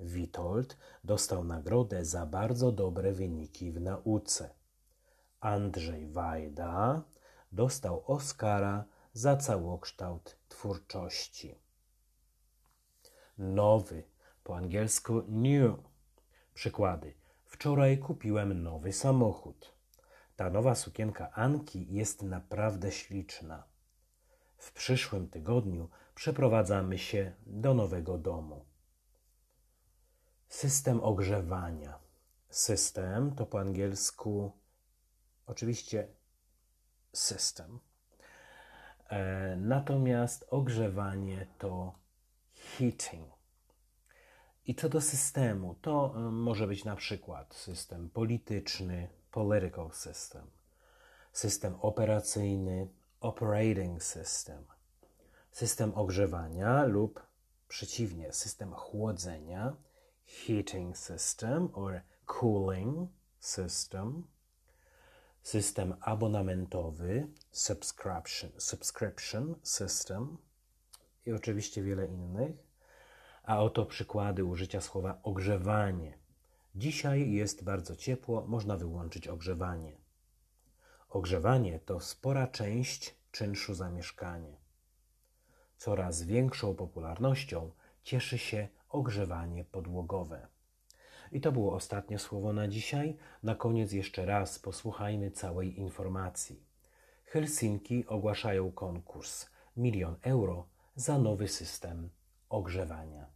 [0.00, 4.55] Witold dostał nagrodę za bardzo dobre wyniki w nauce.
[5.40, 7.02] Andrzej Wajda
[7.52, 11.58] dostał Oscara za całokształt twórczości.
[13.38, 14.02] Nowy,
[14.44, 15.76] po angielsku new.
[16.54, 17.14] Przykłady.
[17.44, 19.72] Wczoraj kupiłem nowy samochód.
[20.36, 23.64] Ta nowa sukienka Anki jest naprawdę śliczna.
[24.56, 28.64] W przyszłym tygodniu przeprowadzamy się do nowego domu.
[30.48, 31.98] System ogrzewania.
[32.50, 34.52] System to po angielsku
[35.46, 36.08] oczywiście
[37.12, 37.80] system.
[39.08, 41.94] E, natomiast ogrzewanie to
[42.54, 43.36] heating.
[44.66, 50.50] I co do systemu, to e, może być na przykład system polityczny, political system,
[51.32, 52.88] system operacyjny,
[53.20, 54.64] operating system,
[55.52, 57.26] system ogrzewania lub
[57.68, 59.76] przeciwnie, system chłodzenia,
[60.26, 63.08] heating system or cooling
[63.40, 64.26] system,
[65.46, 70.38] system abonamentowy, subscription, subscription system
[71.26, 72.56] i oczywiście wiele innych.
[73.42, 76.18] A oto przykłady użycia słowa ogrzewanie.
[76.74, 79.96] Dzisiaj jest bardzo ciepło, można wyłączyć ogrzewanie.
[81.08, 84.56] Ogrzewanie to spora część czynszu za mieszkanie.
[85.76, 87.70] Coraz większą popularnością
[88.02, 90.46] cieszy się ogrzewanie podłogowe.
[91.32, 93.16] I to było ostatnie słowo na dzisiaj.
[93.42, 96.62] Na koniec jeszcze raz posłuchajmy całej informacji.
[97.24, 99.46] Helsinki ogłaszają konkurs
[99.76, 100.66] milion euro
[100.96, 102.10] za nowy system
[102.48, 103.26] ogrzewania.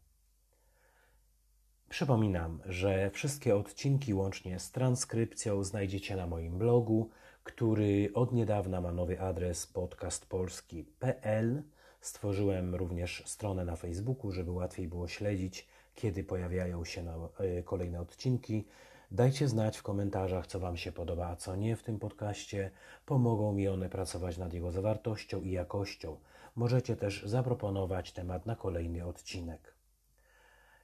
[1.89, 7.11] Przypominam, że wszystkie odcinki łącznie z transkrypcją znajdziecie na moim blogu,
[7.43, 11.63] który od niedawna ma nowy adres podcastpolski.pl.
[12.01, 15.69] Stworzyłem również stronę na Facebooku, żeby łatwiej było śledzić,
[16.01, 17.05] kiedy pojawiają się
[17.41, 18.65] y, kolejne odcinki.
[19.11, 22.71] Dajcie znać w komentarzach, co Wam się podoba, a co nie w tym podcaście.
[23.07, 26.17] Pomogą mi one pracować nad jego zawartością i jakością.
[26.57, 29.75] Możecie też zaproponować temat na kolejny odcinek.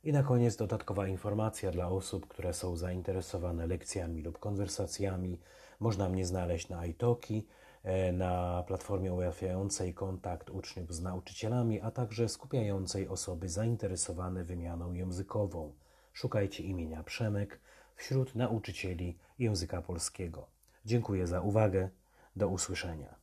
[0.05, 5.41] I na koniec dodatkowa informacja dla osób, które są zainteresowane lekcjami lub konwersacjami.
[5.81, 7.66] Można mnie znaleźć na iTalki, e,
[8.13, 15.73] na platformie ułatwiającej kontakt uczniów z nauczycielami, a także skupiającej osoby zainteresowane wymianą językową.
[16.13, 17.61] Szukajcie imienia Przemek
[17.97, 20.47] wśród nauczycieli języka polskiego.
[20.85, 21.91] Dziękuję za uwagę.
[22.37, 23.15] Do usłyszenia.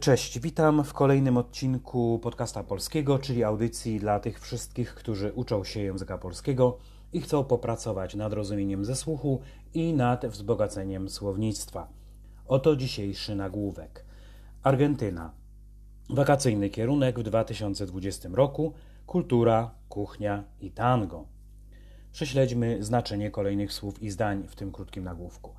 [0.00, 5.80] Cześć, witam w kolejnym odcinku podcasta polskiego, czyli audycji dla tych wszystkich, którzy uczą się
[5.80, 6.78] języka polskiego
[7.12, 9.40] i chcą popracować nad rozumieniem ze słuchu
[9.74, 11.88] i nad wzbogaceniem słownictwa.
[12.46, 14.04] Oto dzisiejszy nagłówek.
[14.62, 15.32] Argentyna.
[16.10, 18.72] Wakacyjny kierunek w 2020 roku.
[19.06, 21.24] Kultura, kuchnia i tango.
[22.12, 25.54] Prześledźmy znaczenie kolejnych słów i zdań w tym krótkim nagłówku.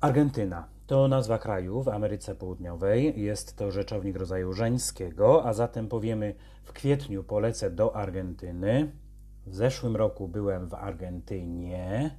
[0.00, 3.22] Argentyna to nazwa kraju w Ameryce Południowej.
[3.22, 8.92] Jest to rzeczownik rodzaju żeńskiego, a zatem powiemy w kwietniu polecę do Argentyny.
[9.46, 12.16] W zeszłym roku byłem w Argentynie.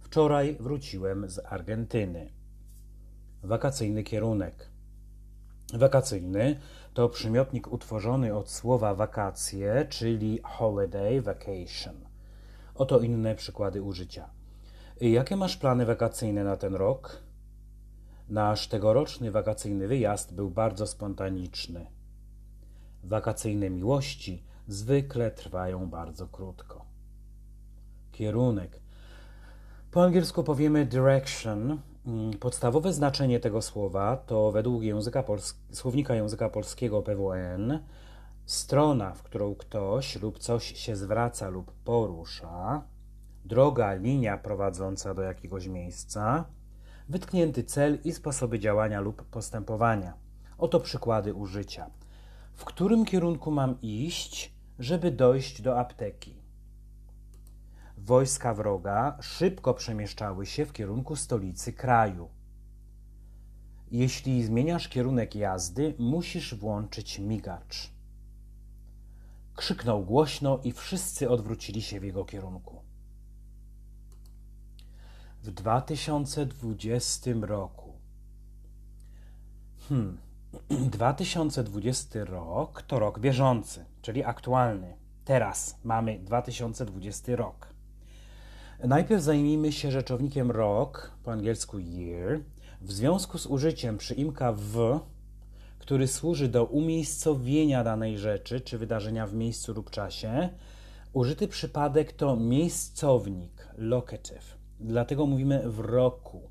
[0.00, 2.32] Wczoraj wróciłem z Argentyny.
[3.42, 4.68] Wakacyjny kierunek.
[5.74, 6.60] Wakacyjny
[6.94, 11.94] to przymiotnik utworzony od słowa wakacje, czyli holiday, vacation.
[12.74, 14.30] Oto inne przykłady użycia.
[15.00, 17.22] Jakie masz plany wakacyjne na ten rok?
[18.28, 21.86] Nasz tegoroczny wakacyjny wyjazd był bardzo spontaniczny.
[23.04, 26.84] Wakacyjne miłości zwykle trwają bardzo krótko.
[28.12, 28.80] Kierunek.
[29.90, 31.80] Po angielsku powiemy direction.
[32.40, 35.24] Podstawowe znaczenie tego słowa to według języka
[35.72, 37.78] słownika języka polskiego PWN
[38.46, 42.82] strona, w którą ktoś lub coś się zwraca lub porusza,
[43.44, 46.44] droga, linia prowadząca do jakiegoś miejsca,
[47.08, 50.14] wytknięty cel i sposoby działania lub postępowania.
[50.58, 51.90] Oto przykłady użycia.
[52.52, 56.34] W którym kierunku mam iść, żeby dojść do apteki?
[57.98, 62.28] Wojska wroga szybko przemieszczały się w kierunku stolicy kraju.
[63.90, 67.90] Jeśli zmieniasz kierunek jazdy, musisz włączyć migacz.
[69.56, 72.84] Krzyknął głośno i wszyscy odwrócili się w jego kierunku
[75.44, 77.92] w 2020 roku.
[79.88, 80.18] Hmm.
[80.90, 84.96] 2020 rok to rok bieżący, czyli aktualny.
[85.24, 87.68] Teraz mamy 2020 rok.
[88.84, 92.40] Najpierw zajmijmy się rzeczownikiem rok, po angielsku year,
[92.80, 95.00] w związku z użyciem przyimka w,
[95.78, 100.48] który służy do umiejscowienia danej rzeczy czy wydarzenia w miejscu lub czasie.
[101.12, 104.58] Użyty przypadek to miejscownik, locative.
[104.80, 106.50] Dlatego mówimy w roku.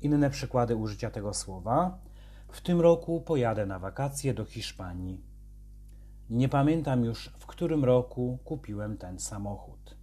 [0.00, 1.98] Inne przykłady użycia tego słowa.
[2.48, 5.27] W tym roku pojadę na wakacje do Hiszpanii.
[6.30, 9.96] Nie pamiętam już, w którym roku kupiłem ten samochód.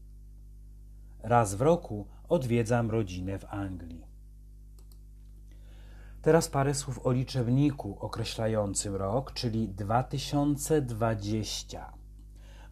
[1.24, 4.06] Raz w roku odwiedzam rodzinę w Anglii.
[6.22, 11.94] Teraz parę słów o liczebniku określającym rok, czyli 2020.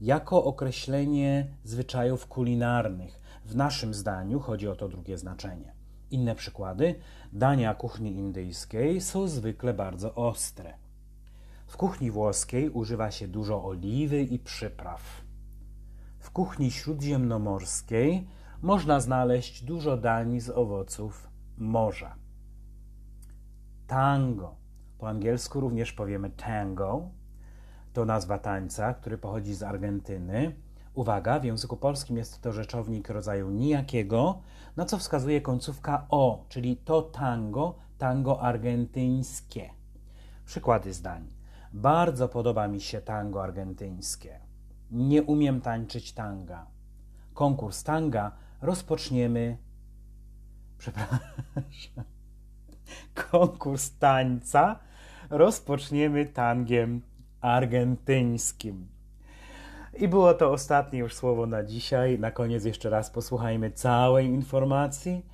[0.02, 3.21] jako określenie zwyczajów kulinarnych.
[3.52, 5.74] W naszym zdaniu chodzi o to drugie znaczenie.
[6.12, 6.96] Inne przykłady.
[7.34, 10.74] Dania kuchni indyjskiej są zwykle bardzo ostre.
[11.68, 15.02] W kuchni włoskiej używa się dużo oliwy i przypraw.
[16.20, 18.28] W kuchni śródziemnomorskiej
[18.62, 22.16] można znaleźć dużo dań z owoców morza.
[23.88, 24.56] Tango.
[24.98, 27.10] Po angielsku również powiemy tango.
[27.94, 30.56] To nazwa tańca, który pochodzi z Argentyny.
[30.94, 34.42] Uwaga, w języku polskim jest to rzeczownik rodzaju nijakiego,
[34.76, 39.70] na co wskazuje końcówka o, czyli to tango, tango argentyńskie.
[40.46, 41.28] Przykłady zdań.
[41.74, 44.40] Bardzo podoba mi się tango argentyńskie.
[44.92, 46.68] Nie umiem tańczyć tanga.
[47.34, 48.32] Konkurs tanga
[48.62, 49.58] rozpoczniemy.
[50.78, 52.04] Przepraszam.
[53.32, 54.80] Konkurs tańca
[55.30, 57.02] rozpoczniemy tangiem
[57.42, 58.91] argentyńskim.
[59.94, 62.20] I było to ostatnie już słowo na dzisiaj.
[62.20, 65.26] Na koniec jeszcze raz posłuchajmy całej informacji.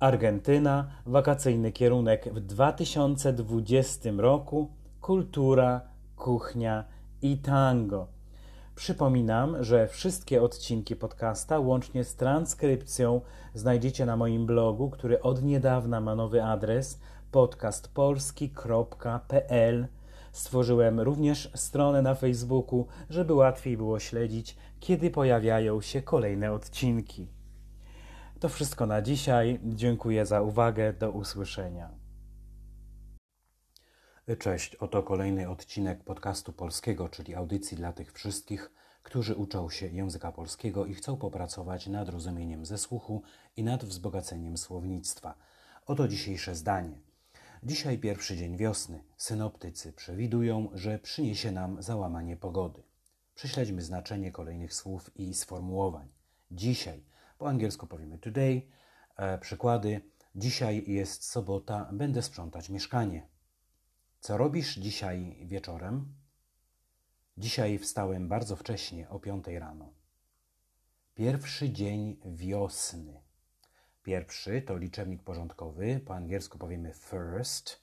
[0.00, 4.70] Argentyna, wakacyjny kierunek w 2020 roku,
[5.00, 5.80] kultura,
[6.16, 6.84] kuchnia
[7.22, 8.06] i tango.
[8.74, 13.20] Przypominam, że wszystkie odcinki podcasta, łącznie z transkrypcją,
[13.54, 17.00] znajdziecie na moim blogu, który od niedawna ma nowy adres
[17.30, 19.86] podcastpolski.pl.
[20.34, 27.28] Stworzyłem również stronę na Facebooku, żeby łatwiej było śledzić, kiedy pojawiają się kolejne odcinki.
[28.40, 29.60] To wszystko na dzisiaj.
[29.64, 30.92] Dziękuję za uwagę.
[30.92, 31.90] Do usłyszenia.
[34.38, 38.70] Cześć, oto kolejny odcinek podcastu polskiego, czyli audycji dla tych wszystkich,
[39.02, 43.22] którzy uczą się języka polskiego i chcą popracować nad rozumieniem ze słuchu
[43.56, 45.34] i nad wzbogaceniem słownictwa.
[45.86, 47.13] Oto dzisiejsze zdanie.
[47.66, 49.04] Dzisiaj pierwszy dzień wiosny.
[49.16, 52.82] Synoptycy przewidują, że przyniesie nam załamanie pogody.
[53.34, 56.08] Prześledźmy znaczenie kolejnych słów i sformułowań.
[56.50, 57.04] Dzisiaj,
[57.38, 58.62] po angielsku powiemy today.
[59.16, 60.00] E, przykłady.
[60.34, 63.28] Dzisiaj jest sobota, będę sprzątać mieszkanie.
[64.20, 66.14] Co robisz dzisiaj wieczorem?
[67.38, 69.92] Dzisiaj wstałem bardzo wcześnie, o piątej rano.
[71.14, 73.23] Pierwszy dzień wiosny.
[74.04, 77.82] Pierwszy to liczebnik porządkowy, po angielsku powiemy first.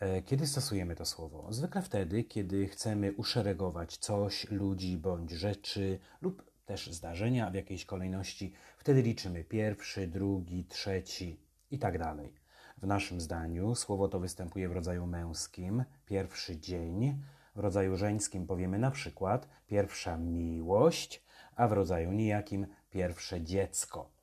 [0.00, 1.46] E, kiedy stosujemy to słowo?
[1.50, 8.52] Zwykle wtedy, kiedy chcemy uszeregować coś, ludzi bądź rzeczy lub też zdarzenia w jakiejś kolejności.
[8.78, 11.40] Wtedy liczymy pierwszy, drugi, trzeci
[11.70, 12.34] i tak dalej.
[12.78, 17.22] W naszym zdaniu słowo to występuje w rodzaju męskim, pierwszy dzień,
[17.54, 21.22] w rodzaju żeńskim powiemy na przykład pierwsza miłość,
[21.56, 24.19] a w rodzaju nijakim pierwsze dziecko.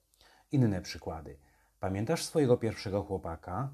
[0.51, 1.37] Inne przykłady.
[1.79, 3.69] Pamiętasz swojego pierwszego chłopaka?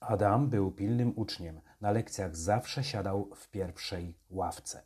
[0.00, 1.60] Adam był pilnym uczniem.
[1.80, 4.82] Na lekcjach zawsze siadał w pierwszej ławce.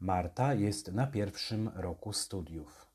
[0.00, 2.86] Marta jest na pierwszym roku studiów.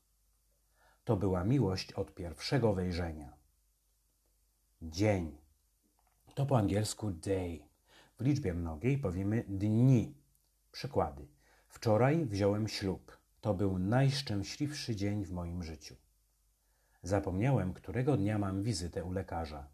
[1.04, 3.36] To była miłość od pierwszego wejrzenia.
[4.82, 5.38] Dzień.
[6.34, 7.68] To po angielsku day.
[8.18, 10.14] W liczbie mnogiej powiemy dni.
[10.72, 11.28] Przykłady.
[11.68, 13.18] Wczoraj wziąłem ślub.
[13.40, 16.01] To był najszczęśliwszy dzień w moim życiu.
[17.02, 19.66] Zapomniałem, którego dnia mam wizytę u lekarza.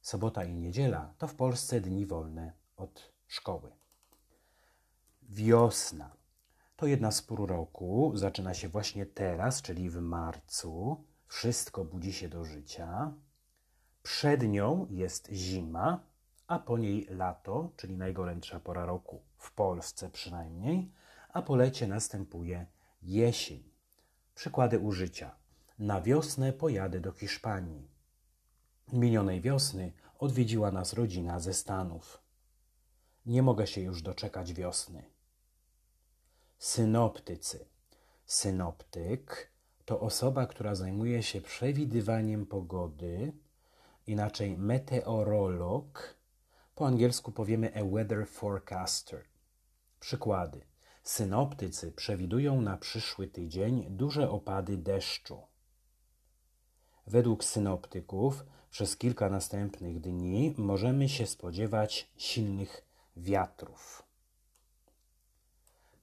[0.00, 3.72] Sobota i niedziela to w Polsce dni wolne od szkoły.
[5.22, 6.16] Wiosna
[6.76, 8.12] to jedna z pór roku.
[8.14, 11.04] Zaczyna się właśnie teraz, czyli w marcu.
[11.26, 13.12] Wszystko budzi się do życia.
[14.02, 16.00] Przed nią jest zima,
[16.46, 20.92] a po niej lato, czyli najgorętsza pora roku w Polsce przynajmniej,
[21.28, 22.66] a po lecie następuje
[23.02, 23.62] jesień.
[24.34, 25.45] Przykłady użycia.
[25.78, 27.88] Na wiosnę pojadę do Hiszpanii.
[28.92, 32.22] Minionej wiosny odwiedziła nas rodzina ze Stanów.
[33.26, 35.10] Nie mogę się już doczekać wiosny.
[36.58, 37.68] Synoptycy.
[38.26, 39.52] Synoptyk
[39.84, 43.32] to osoba, która zajmuje się przewidywaniem pogody,
[44.06, 46.16] inaczej meteorolog.
[46.74, 49.24] Po angielsku powiemy a weather forecaster.
[50.00, 50.60] Przykłady.
[51.02, 55.42] Synoptycy przewidują na przyszły tydzień duże opady deszczu.
[57.06, 62.84] Według synoptyków przez kilka następnych dni możemy się spodziewać silnych
[63.16, 64.02] wiatrów.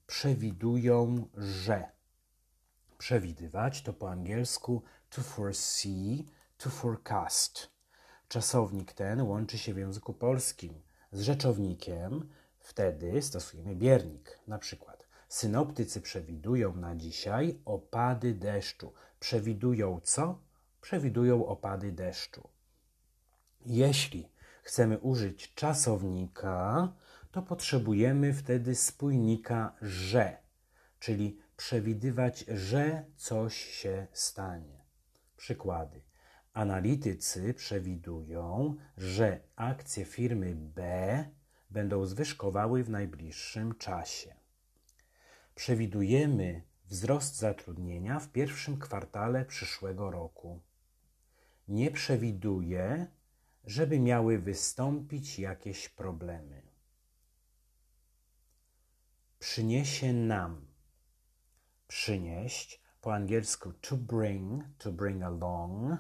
[0.08, 1.92] Przewidują, że.
[2.98, 6.26] Przewidywać to po angielsku to foresee,
[6.58, 7.70] to forecast.
[8.28, 10.82] Czasownik ten łączy się w języku polskim
[11.12, 14.40] z rzeczownikiem, wtedy stosujemy biernik.
[14.48, 18.94] Na przykład synoptycy przewidują na dzisiaj opady deszczu.
[19.20, 20.40] Przewidują co?
[20.84, 22.49] Przewidują opady deszczu.
[23.65, 24.30] Jeśli
[24.64, 26.93] chcemy użyć czasownika,
[27.31, 30.38] to potrzebujemy wtedy spójnika że,
[30.99, 34.84] czyli przewidywać, że coś się stanie.
[35.38, 36.01] Przykłady.
[36.53, 41.26] Analitycy przewidują, że akcje firmy B
[41.69, 44.35] będą zwyżkowały w najbliższym czasie.
[45.55, 50.61] Przewidujemy wzrost zatrudnienia w pierwszym kwartale przyszłego roku.
[51.68, 53.07] Nie przewiduje,
[53.65, 56.61] żeby miały wystąpić jakieś problemy.
[59.40, 60.65] Przyniesie nam.
[61.88, 65.98] Przynieść po angielsku to bring, to bring along.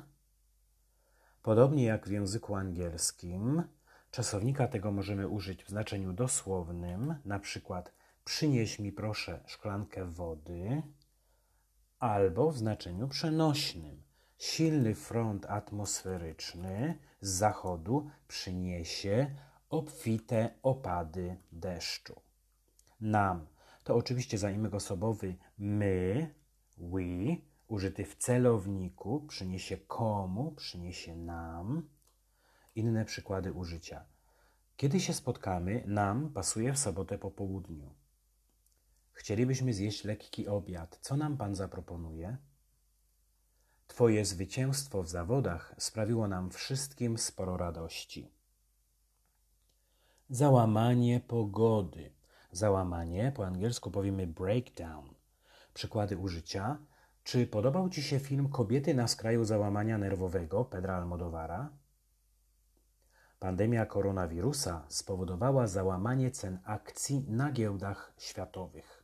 [1.41, 3.63] Podobnie jak w języku angielskim,
[4.11, 7.93] czasownika tego możemy użyć w znaczeniu dosłownym, na przykład
[8.25, 10.83] przynieś mi proszę szklankę wody,
[11.99, 14.02] albo w znaczeniu przenośnym.
[14.37, 19.35] Silny front atmosferyczny z zachodu przyniesie
[19.69, 22.21] obfite opady deszczu.
[23.01, 23.47] Nam
[23.83, 26.33] to oczywiście zaimek osobowy my,
[26.77, 27.35] we,
[27.67, 31.89] użyty w celowniku, przyniesie komu, przyniesie nam.
[32.75, 34.05] Inne przykłady użycia.
[34.77, 37.93] Kiedy się spotkamy, nam pasuje w sobotę po południu.
[39.11, 40.99] Chcielibyśmy zjeść lekki obiad.
[41.01, 42.37] Co nam Pan zaproponuje?
[43.87, 48.31] Twoje zwycięstwo w zawodach sprawiło nam wszystkim sporo radości.
[50.29, 52.11] Załamanie pogody.
[52.51, 55.13] Załamanie po angielsku powiemy breakdown.
[55.73, 56.77] Przykłady użycia.
[57.23, 61.69] Czy podobał Ci się film Kobiety na skraju załamania nerwowego Pedra Almodovara?
[63.39, 69.03] Pandemia koronawirusa spowodowała załamanie cen akcji na giełdach światowych.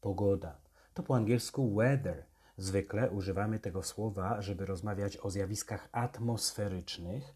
[0.00, 0.56] Pogoda
[0.94, 2.26] to po angielsku weather.
[2.56, 7.34] Zwykle używamy tego słowa, żeby rozmawiać o zjawiskach atmosferycznych,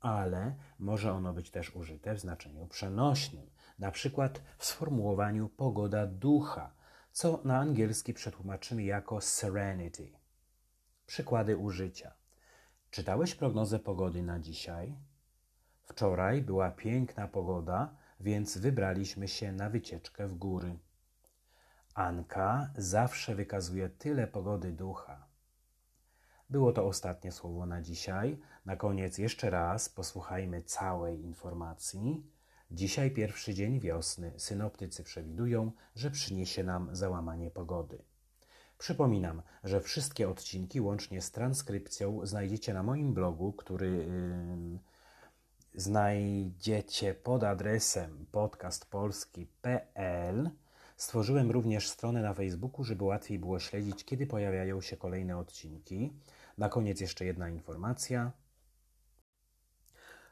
[0.00, 6.74] ale może ono być też użyte w znaczeniu przenośnym, na przykład w sformułowaniu pogoda ducha,
[7.12, 10.12] co na angielski przetłumaczymy jako serenity.
[11.06, 12.12] Przykłady użycia.
[12.90, 14.94] Czytałeś prognozę pogody na dzisiaj?
[15.84, 20.78] Wczoraj była piękna pogoda, więc wybraliśmy się na wycieczkę w góry.
[21.94, 25.26] Anka zawsze wykazuje tyle pogody ducha.
[26.50, 28.38] Było to ostatnie słowo na dzisiaj.
[28.64, 32.26] Na koniec jeszcze raz posłuchajmy całej informacji.
[32.70, 34.32] Dzisiaj pierwszy dzień wiosny.
[34.36, 38.02] Synoptycy przewidują, że przyniesie nam załamanie pogody.
[38.78, 44.78] Przypominam, że wszystkie odcinki łącznie z transkrypcją znajdziecie na moim blogu, który yy,
[45.74, 50.50] znajdziecie pod adresem podcastpolski.pl.
[50.98, 56.12] Stworzyłem również stronę na Facebooku, żeby łatwiej było śledzić, kiedy pojawiają się kolejne odcinki.
[56.58, 58.32] Na koniec jeszcze jedna informacja.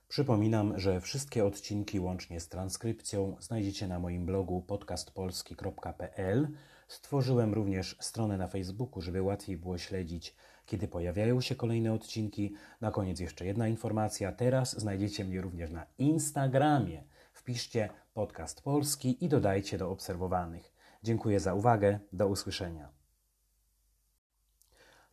[0.08, 6.48] Przypominam, że wszystkie odcinki łącznie z transkrypcją znajdziecie na moim blogu podcastpolski.pl.
[6.88, 10.34] Stworzyłem również stronę na Facebooku, żeby łatwiej było śledzić,
[10.66, 12.54] kiedy pojawiają się kolejne odcinki.
[12.80, 14.32] Na koniec jeszcze jedna informacja.
[14.32, 17.04] Teraz znajdziecie mnie również na Instagramie.
[17.32, 20.72] Wpiszcie podcast polski i dodajcie do obserwowanych.
[21.02, 21.98] Dziękuję za uwagę.
[22.12, 22.88] Do usłyszenia.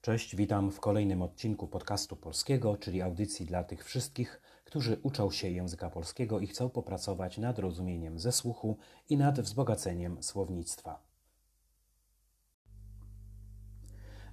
[0.01, 5.49] Cześć, witam w kolejnym odcinku podcastu polskiego, czyli audycji dla tych wszystkich, którzy uczą się
[5.49, 8.77] języka polskiego i chcą popracować nad rozumieniem ze słuchu
[9.09, 11.13] i nad wzbogaceniem słownictwa.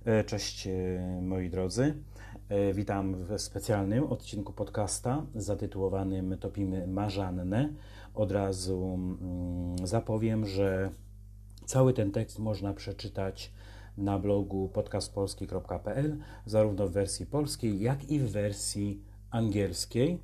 [0.05, 0.73] E, cześć e,
[1.23, 1.95] moi drodzy.
[2.49, 7.75] E, witam w specjalnym odcinku podcasta zatytułowanym Topimy Marzanne.
[8.15, 10.91] Od razu mm, zapowiem, że
[11.67, 13.53] cały ten tekst można przeczytać
[13.97, 20.19] na blogu podcastpolski.pl, zarówno w wersji polskiej, jak i w wersji angielskiej.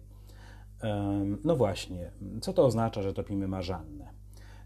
[1.45, 2.11] No właśnie,
[2.41, 4.11] co to oznacza, że topimy marzannę?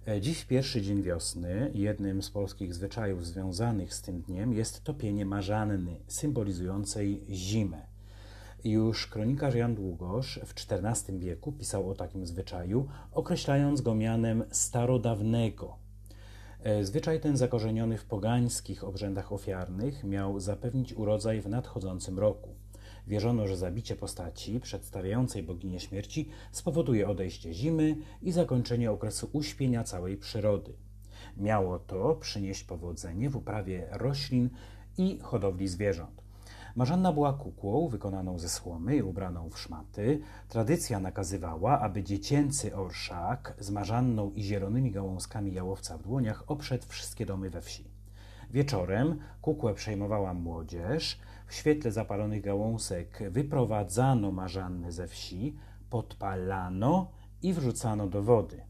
[0.09, 1.71] E, dziś pierwszy dzień wiosny.
[1.75, 7.90] Jednym z polskich zwyczajów związanych z tym dniem jest topienie marzanny, symbolizującej zimę.
[8.65, 15.77] Już kronikarz Jan Długosz w XIV wieku pisał o takim zwyczaju, określając go mianem starodawnego.
[16.62, 22.55] E, zwyczaj ten zakorzeniony w pogańskich obrzędach ofiarnych miał zapewnić urodzaj w nadchodzącym roku.
[23.07, 30.16] Wierzono, że zabicie postaci przedstawiającej boginię śmierci spowoduje odejście zimy i zakończenie okresu uśpienia całej
[30.16, 30.73] przyrody.
[31.37, 34.51] Miało to przynieść powodzenie w uprawie roślin
[34.99, 36.30] i hodowli zwierząt.
[36.77, 40.21] Marzanna była kukłą wykonaną ze słomy i ubraną w szmaty.
[40.49, 47.27] Tradycja nakazywała, aby dziecięcy orszak z marzanną i zielonymi gałązkami jałowca w dłoniach oprzedł wszystkie
[47.27, 47.91] domy we wsi.
[48.51, 55.57] Wieczorem kukłę przejmowała młodzież, w świetle zapalonych gałązek wyprowadzano marzannę ze wsi,
[55.91, 57.11] podpalano
[57.43, 58.70] i wrzucano do wody.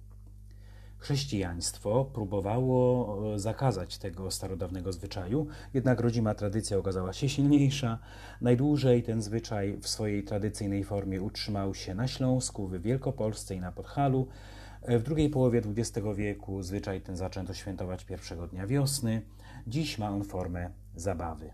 [1.01, 7.99] Chrześcijaństwo próbowało e, zakazać tego starodawnego zwyczaju, jednak rodzima tradycja okazała się silniejsza.
[8.41, 13.73] Najdłużej ten zwyczaj w swojej tradycyjnej formie utrzymał się na Śląsku, w Wielkopolsce i na
[13.73, 14.29] Podhalu.
[14.83, 19.23] E, w drugiej połowie XX wieku zwyczaj ten zaczęto świętować pierwszego dnia wiosny.
[19.67, 21.51] Dziś ma on formę zabawy.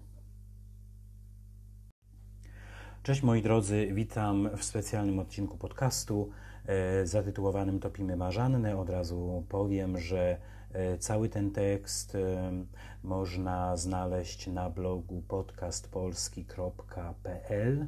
[3.02, 6.30] Cześć moi drodzy, witam w specjalnym odcinku podcastu
[7.04, 8.78] zatytułowanym Topimy Marzannę.
[8.78, 10.38] Od razu powiem, że
[10.72, 12.52] e, cały ten tekst e,
[13.02, 17.86] można znaleźć na blogu podcastpolski.pl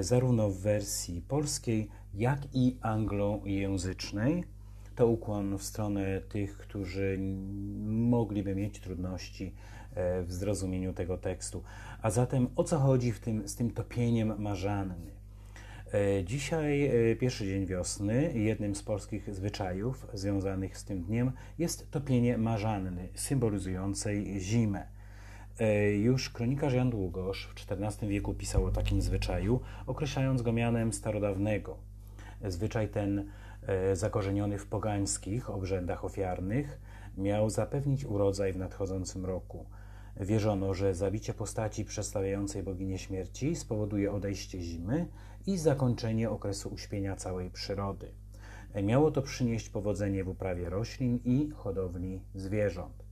[0.00, 4.44] zarówno w wersji polskiej, jak i anglojęzycznej.
[4.96, 7.18] To ukłon w stronę tych, którzy
[7.86, 9.54] mogliby mieć trudności
[10.22, 11.62] w zrozumieniu tego tekstu.
[12.02, 15.19] A zatem o co chodzi w tym, z tym topieniem marzanny?
[15.94, 21.90] E, dzisiaj, e, pierwszy dzień wiosny, jednym z polskich zwyczajów związanych z tym dniem jest
[21.90, 24.86] topienie marzanny, symbolizującej zimę.
[25.60, 30.92] E, już kronikarz Jan Długosz w XIV wieku pisał o takim zwyczaju, określając go mianem
[30.92, 31.76] starodawnego.
[32.48, 33.30] Zwyczaj ten,
[33.92, 36.80] zakorzeniony w pogańskich obrzędach ofiarnych,
[37.18, 39.66] miał zapewnić urodzaj w nadchodzącym roku.
[40.16, 45.06] Wierzono, że zabicie postaci przedstawiającej boginię śmierci spowoduje odejście zimy
[45.46, 48.12] i zakończenie okresu uśpienia całej przyrody.
[48.82, 53.04] Miało to przynieść powodzenie w uprawie roślin i hodowli zwierząt.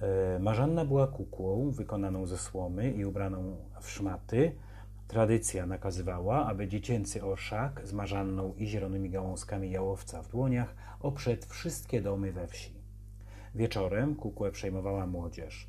[0.00, 4.52] E, Marzanna była kukłą wykonaną ze słomy i ubraną w szmaty.
[5.08, 12.00] Tradycja nakazywała, aby dziecięcy orszak z marzanną i zielonymi gałązkami jałowca w dłoniach oprzedł wszystkie
[12.00, 12.72] domy we wsi.
[13.54, 15.68] Wieczorem kukłę przejmowała młodzież.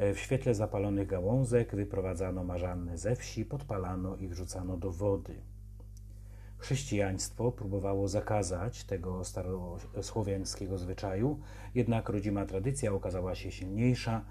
[0.00, 5.34] E, w świetle zapalonych gałązek wyprowadzano marzanny ze wsi, podpalano i wrzucano do wody.
[6.58, 11.40] Chrześcijaństwo próbowało zakazać tego starosłowiańskiego zwyczaju,
[11.74, 14.24] jednak rodzima tradycja okazała się silniejsza.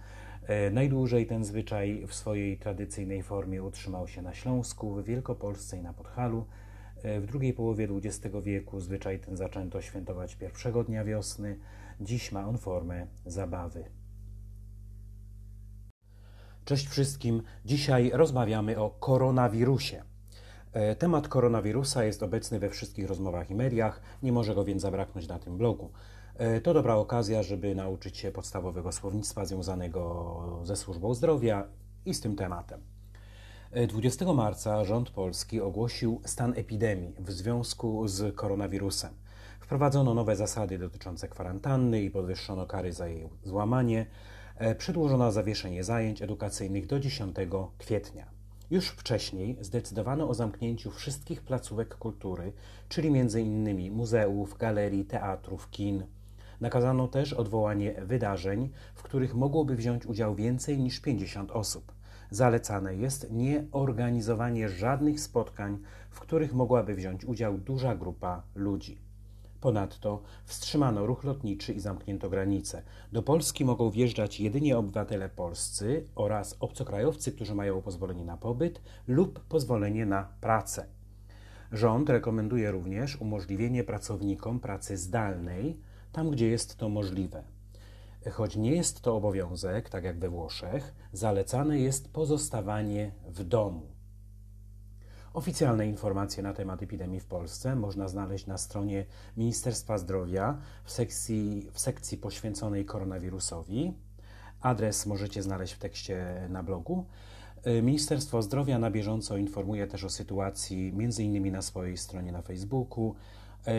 [0.47, 5.81] E, najdłużej ten zwyczaj w swojej tradycyjnej formie utrzymał się na Śląsku, w Wielkopolsce i
[5.81, 6.45] na Podhalu.
[7.03, 11.59] E, w drugiej połowie XX wieku zwyczaj ten zaczęto świętować pierwszego dnia wiosny.
[12.01, 13.98] Dziś ma on formę zabawy.
[16.69, 17.43] Cześć wszystkim.
[17.65, 20.03] Dzisiaj rozmawiamy o koronawirusie.
[20.73, 25.27] E, temat koronawirusa jest obecny we wszystkich rozmowach i mediach, nie może go więc zabraknąć
[25.27, 25.91] na tym blogu.
[26.35, 31.67] E, to dobra okazja, żeby nauczyć się podstawowego słownictwa związanego ze służbą zdrowia
[32.05, 32.81] i z tym tematem.
[33.87, 39.13] 20 e, marca rząd polski ogłosił stan epidemii w związku z koronawirusem.
[39.59, 44.05] Wprowadzono nowe zasady dotyczące kwarantanny i podwyższono kary za jej złamanie.
[44.59, 47.35] E, przedłużono zawieszenie zajęć edukacyjnych do 10
[47.77, 48.25] kwietnia.
[48.71, 52.53] Już wcześniej zdecydowano o zamknięciu wszystkich placówek kultury,
[52.89, 53.93] czyli m.in.
[53.93, 56.03] muzeów, galerii, teatrów, kin.
[56.61, 61.91] Nakazano też odwołanie wydarzeń, w których mogłoby wziąć udział więcej niż 50 osób.
[62.31, 65.77] Zalecane jest nieorganizowanie żadnych spotkań,
[66.09, 69.08] w których mogłaby wziąć udział duża grupa ludzi.
[69.61, 72.83] Ponadto wstrzymano ruch lotniczy i zamknięto granice.
[73.11, 79.39] Do Polski mogą wjeżdżać jedynie obywatele polscy oraz obcokrajowcy, którzy mają pozwolenie na pobyt lub
[79.39, 80.85] pozwolenie na pracę.
[81.71, 85.79] Rząd rekomenduje również umożliwienie pracownikom pracy zdalnej,
[86.11, 87.43] tam gdzie jest to możliwe.
[88.31, 93.98] Choć nie jest to obowiązek, tak jak we Włoszech, zalecane jest pozostawanie w domu.
[95.39, 99.05] Oficjalne informacje na temat epidemii w Polsce można znaleźć na stronie
[99.37, 103.93] Ministerstwa Zdrowia w sekcji, w sekcji poświęconej koronawirusowi.
[104.61, 107.05] Adres możecie znaleźć w tekście na blogu.
[107.83, 113.15] Ministerstwo Zdrowia na bieżąco informuje też o sytuacji, innymi na swojej stronie na Facebooku,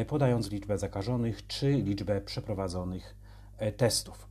[0.09, 3.17] podając liczbę zakażonych czy liczbę przeprowadzonych
[3.77, 4.29] testów.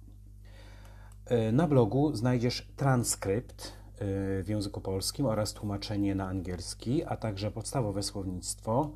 [1.52, 8.92] Na blogu znajdziesz transkrypt w języku polskim oraz tłumaczenie na angielski, a także podstawowe słownictwo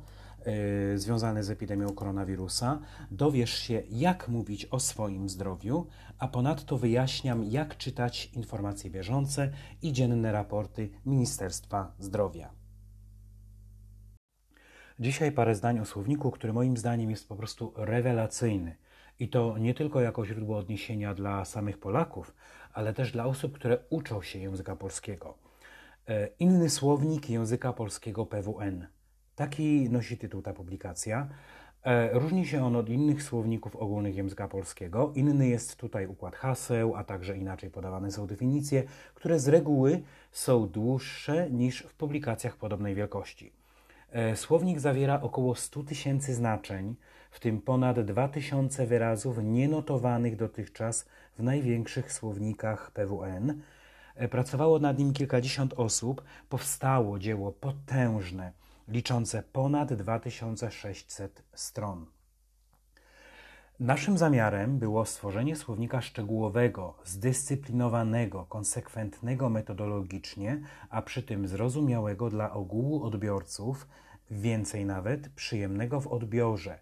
[0.94, 2.80] y, związane z epidemią koronawirusa.
[3.10, 5.86] Dowiesz się, jak mówić o swoim zdrowiu,
[6.18, 9.50] a ponadto wyjaśniam, jak czytać informacje bieżące
[9.82, 12.50] i dzienne raporty Ministerstwa Zdrowia.
[14.98, 18.76] Dzisiaj parę zdań o słowniku, który moim zdaniem jest po prostu rewelacyjny.
[19.18, 22.34] I to nie tylko jako źródło odniesienia dla samych Polaków,
[22.74, 25.34] ale też dla osób, które uczą się języka polskiego.
[26.08, 28.86] E, inny słownik języka polskiego PWN.
[29.34, 31.28] Taki nosi tytuł ta publikacja.
[31.84, 35.12] E, różni się on od innych słowników ogólnych języka polskiego.
[35.14, 38.82] Inny jest tutaj układ haseł, a także inaczej podawane są definicje,
[39.14, 40.02] które z reguły
[40.32, 43.52] są dłuższe niż w publikacjach podobnej wielkości.
[44.10, 46.94] E, słownik zawiera około 100 tysięcy znaczeń,
[47.30, 51.06] w tym ponad 2000 wyrazów nienotowanych dotychczas
[51.38, 53.62] w największych słownikach PWN.
[54.14, 56.24] E, pracowało nad nim kilkadziesiąt osób.
[56.48, 58.52] Powstało dzieło potężne,
[58.88, 62.06] liczące ponad 2600 stron.
[63.80, 73.04] Naszym zamiarem było stworzenie słownika szczegółowego, zdyscyplinowanego, konsekwentnego metodologicznie, a przy tym zrozumiałego dla ogółu
[73.04, 73.88] odbiorców,
[74.30, 76.78] więcej nawet przyjemnego w odbiorze.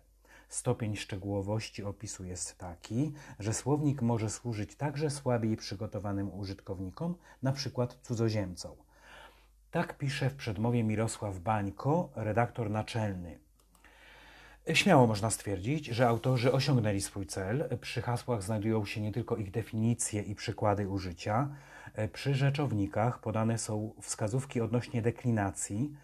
[0.53, 7.87] Stopień szczegółowości opisu jest taki, że słownik może służyć także słabiej przygotowanym użytkownikom, np.
[8.03, 8.73] cudzoziemcom.
[9.71, 13.39] Tak pisze w przedmowie Mirosław Bańko, redaktor naczelny.
[14.75, 17.79] Śmiało można stwierdzić, że autorzy osiągnęli swój cel.
[17.81, 21.49] Przy hasłach znajdują się nie tylko ich definicje i przykłady użycia.
[22.13, 25.97] Przy rzeczownikach podane są wskazówki odnośnie deklinacji,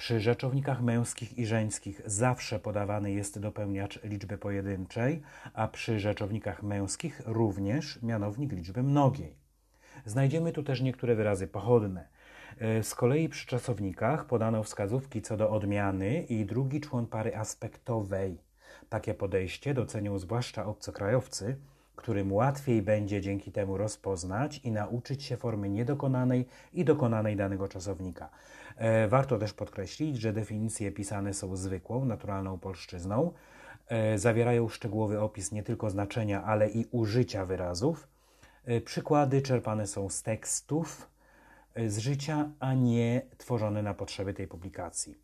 [0.00, 5.22] przy rzeczownikach męskich i żeńskich zawsze podawany jest dopełniacz liczby pojedynczej,
[5.54, 9.34] a przy rzeczownikach męskich również mianownik liczby mnogiej.
[10.04, 12.08] Znajdziemy tu też niektóre wyrazy pochodne.
[12.58, 18.38] E, z kolei przy czasownikach podano wskazówki co do odmiany i drugi człon pary aspektowej.
[18.88, 21.56] Takie podejście docenią zwłaszcza obcokrajowcy,
[21.96, 28.30] którym łatwiej będzie dzięki temu rozpoznać i nauczyć się formy niedokonanej i dokonanej danego czasownika.
[28.80, 33.32] E, warto też podkreślić, że definicje pisane są zwykłą, naturalną polszczyzną.
[33.86, 38.08] E, zawierają szczegółowy opis nie tylko znaczenia, ale i użycia wyrazów.
[38.64, 41.10] E, przykłady czerpane są z tekstów
[41.86, 45.18] z życia, a nie tworzone na potrzeby tej publikacji.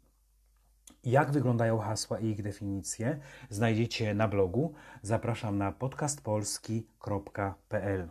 [1.04, 3.18] Jak wyglądają hasła i ich definicje
[3.50, 4.74] znajdziecie na blogu.
[5.02, 8.08] Zapraszam na podcastpolski.pl.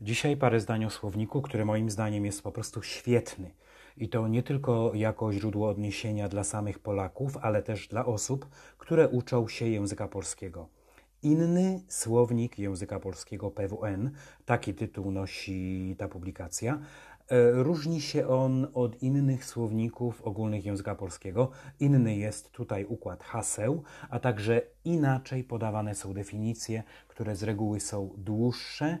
[0.00, 3.50] Dzisiaj parę zdań o słowniku, który moim zdaniem jest po prostu świetny.
[3.96, 8.46] I to nie tylko jako źródło odniesienia dla samych Polaków, ale też dla osób,
[8.78, 10.68] które uczą się języka polskiego.
[11.22, 14.10] Inny słownik języka polskiego PWN,
[14.44, 16.78] taki tytuł nosi ta publikacja.
[17.28, 21.50] E, różni się on od innych słowników ogólnych języka polskiego.
[21.80, 28.10] Inny jest tutaj układ haseł, a także inaczej podawane są definicje, które z reguły są
[28.16, 28.98] dłuższe,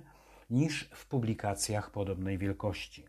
[0.50, 3.04] niż w publikacjach podobnej wielkości.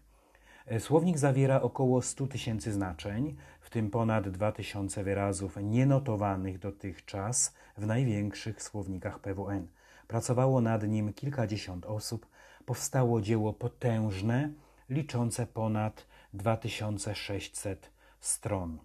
[0.66, 7.86] E, słownik zawiera około 100 tysięcy znaczeń, w tym ponad 2000 wyrazów nienotowanych dotychczas w
[7.86, 9.68] największych słownikach PWN.
[10.08, 12.28] Pracowało nad nim kilkadziesiąt osób.
[12.66, 14.50] Powstało dzieło potężne,
[14.90, 18.80] liczące ponad 2600 stron.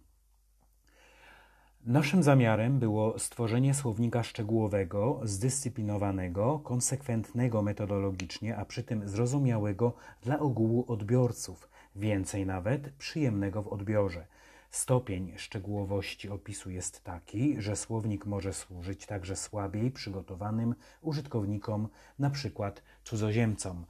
[1.86, 9.92] Naszym zamiarem było stworzenie słownika szczegółowego, zdyscyplinowanego, konsekwentnego metodologicznie, a przy tym zrozumiałego
[10.22, 14.26] dla ogółu odbiorców, więcej nawet przyjemnego w odbiorze.
[14.70, 21.88] Stopień szczegółowości opisu jest taki, że słownik może służyć także słabiej przygotowanym użytkownikom,
[22.30, 23.84] przykład cudzoziemcom.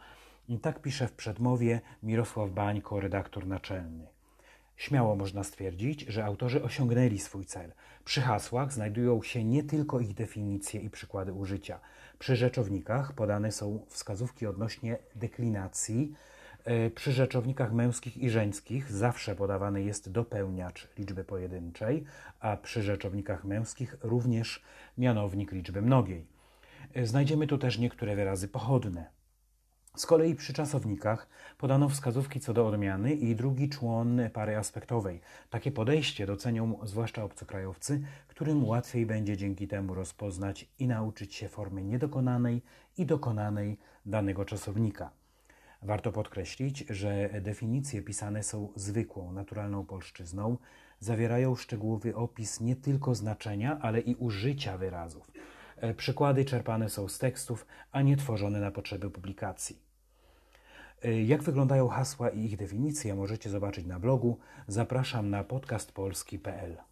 [0.62, 4.19] Tak pisze w przedmowie Mirosław Bańko, redaktor naczelny.
[4.80, 7.72] Śmiało można stwierdzić, że autorzy osiągnęli swój cel.
[8.04, 11.80] Przy hasłach znajdują się nie tylko ich definicje i przykłady użycia.
[12.18, 16.14] Przy rzeczownikach podane są wskazówki odnośnie deklinacji.
[16.64, 22.04] E, przy rzeczownikach męskich i żeńskich zawsze podawany jest dopełniacz liczby pojedynczej,
[22.40, 24.62] a przy rzeczownikach męskich również
[24.98, 26.26] mianownik liczby mnogiej.
[26.94, 29.19] E, znajdziemy tu też niektóre wyrazy pochodne.
[29.96, 35.20] Z kolei przy czasownikach podano wskazówki co do odmiany i drugi człon pary aspektowej.
[35.50, 41.84] Takie podejście docenią zwłaszcza obcokrajowcy, którym łatwiej będzie dzięki temu rozpoznać i nauczyć się formy
[41.84, 42.62] niedokonanej
[42.98, 45.10] i dokonanej danego czasownika.
[45.82, 50.56] Warto podkreślić, że definicje pisane są zwykłą, naturalną polszczyzną,
[51.00, 55.30] zawierają szczegółowy opis nie tylko znaczenia, ale i użycia wyrazów.
[55.80, 59.78] E, przykłady czerpane są z tekstów, a nie tworzone na potrzeby publikacji.
[61.04, 64.38] E, jak wyglądają hasła i ich definicje możecie zobaczyć na blogu.
[64.66, 66.89] Zapraszam na podcastpolski.pl.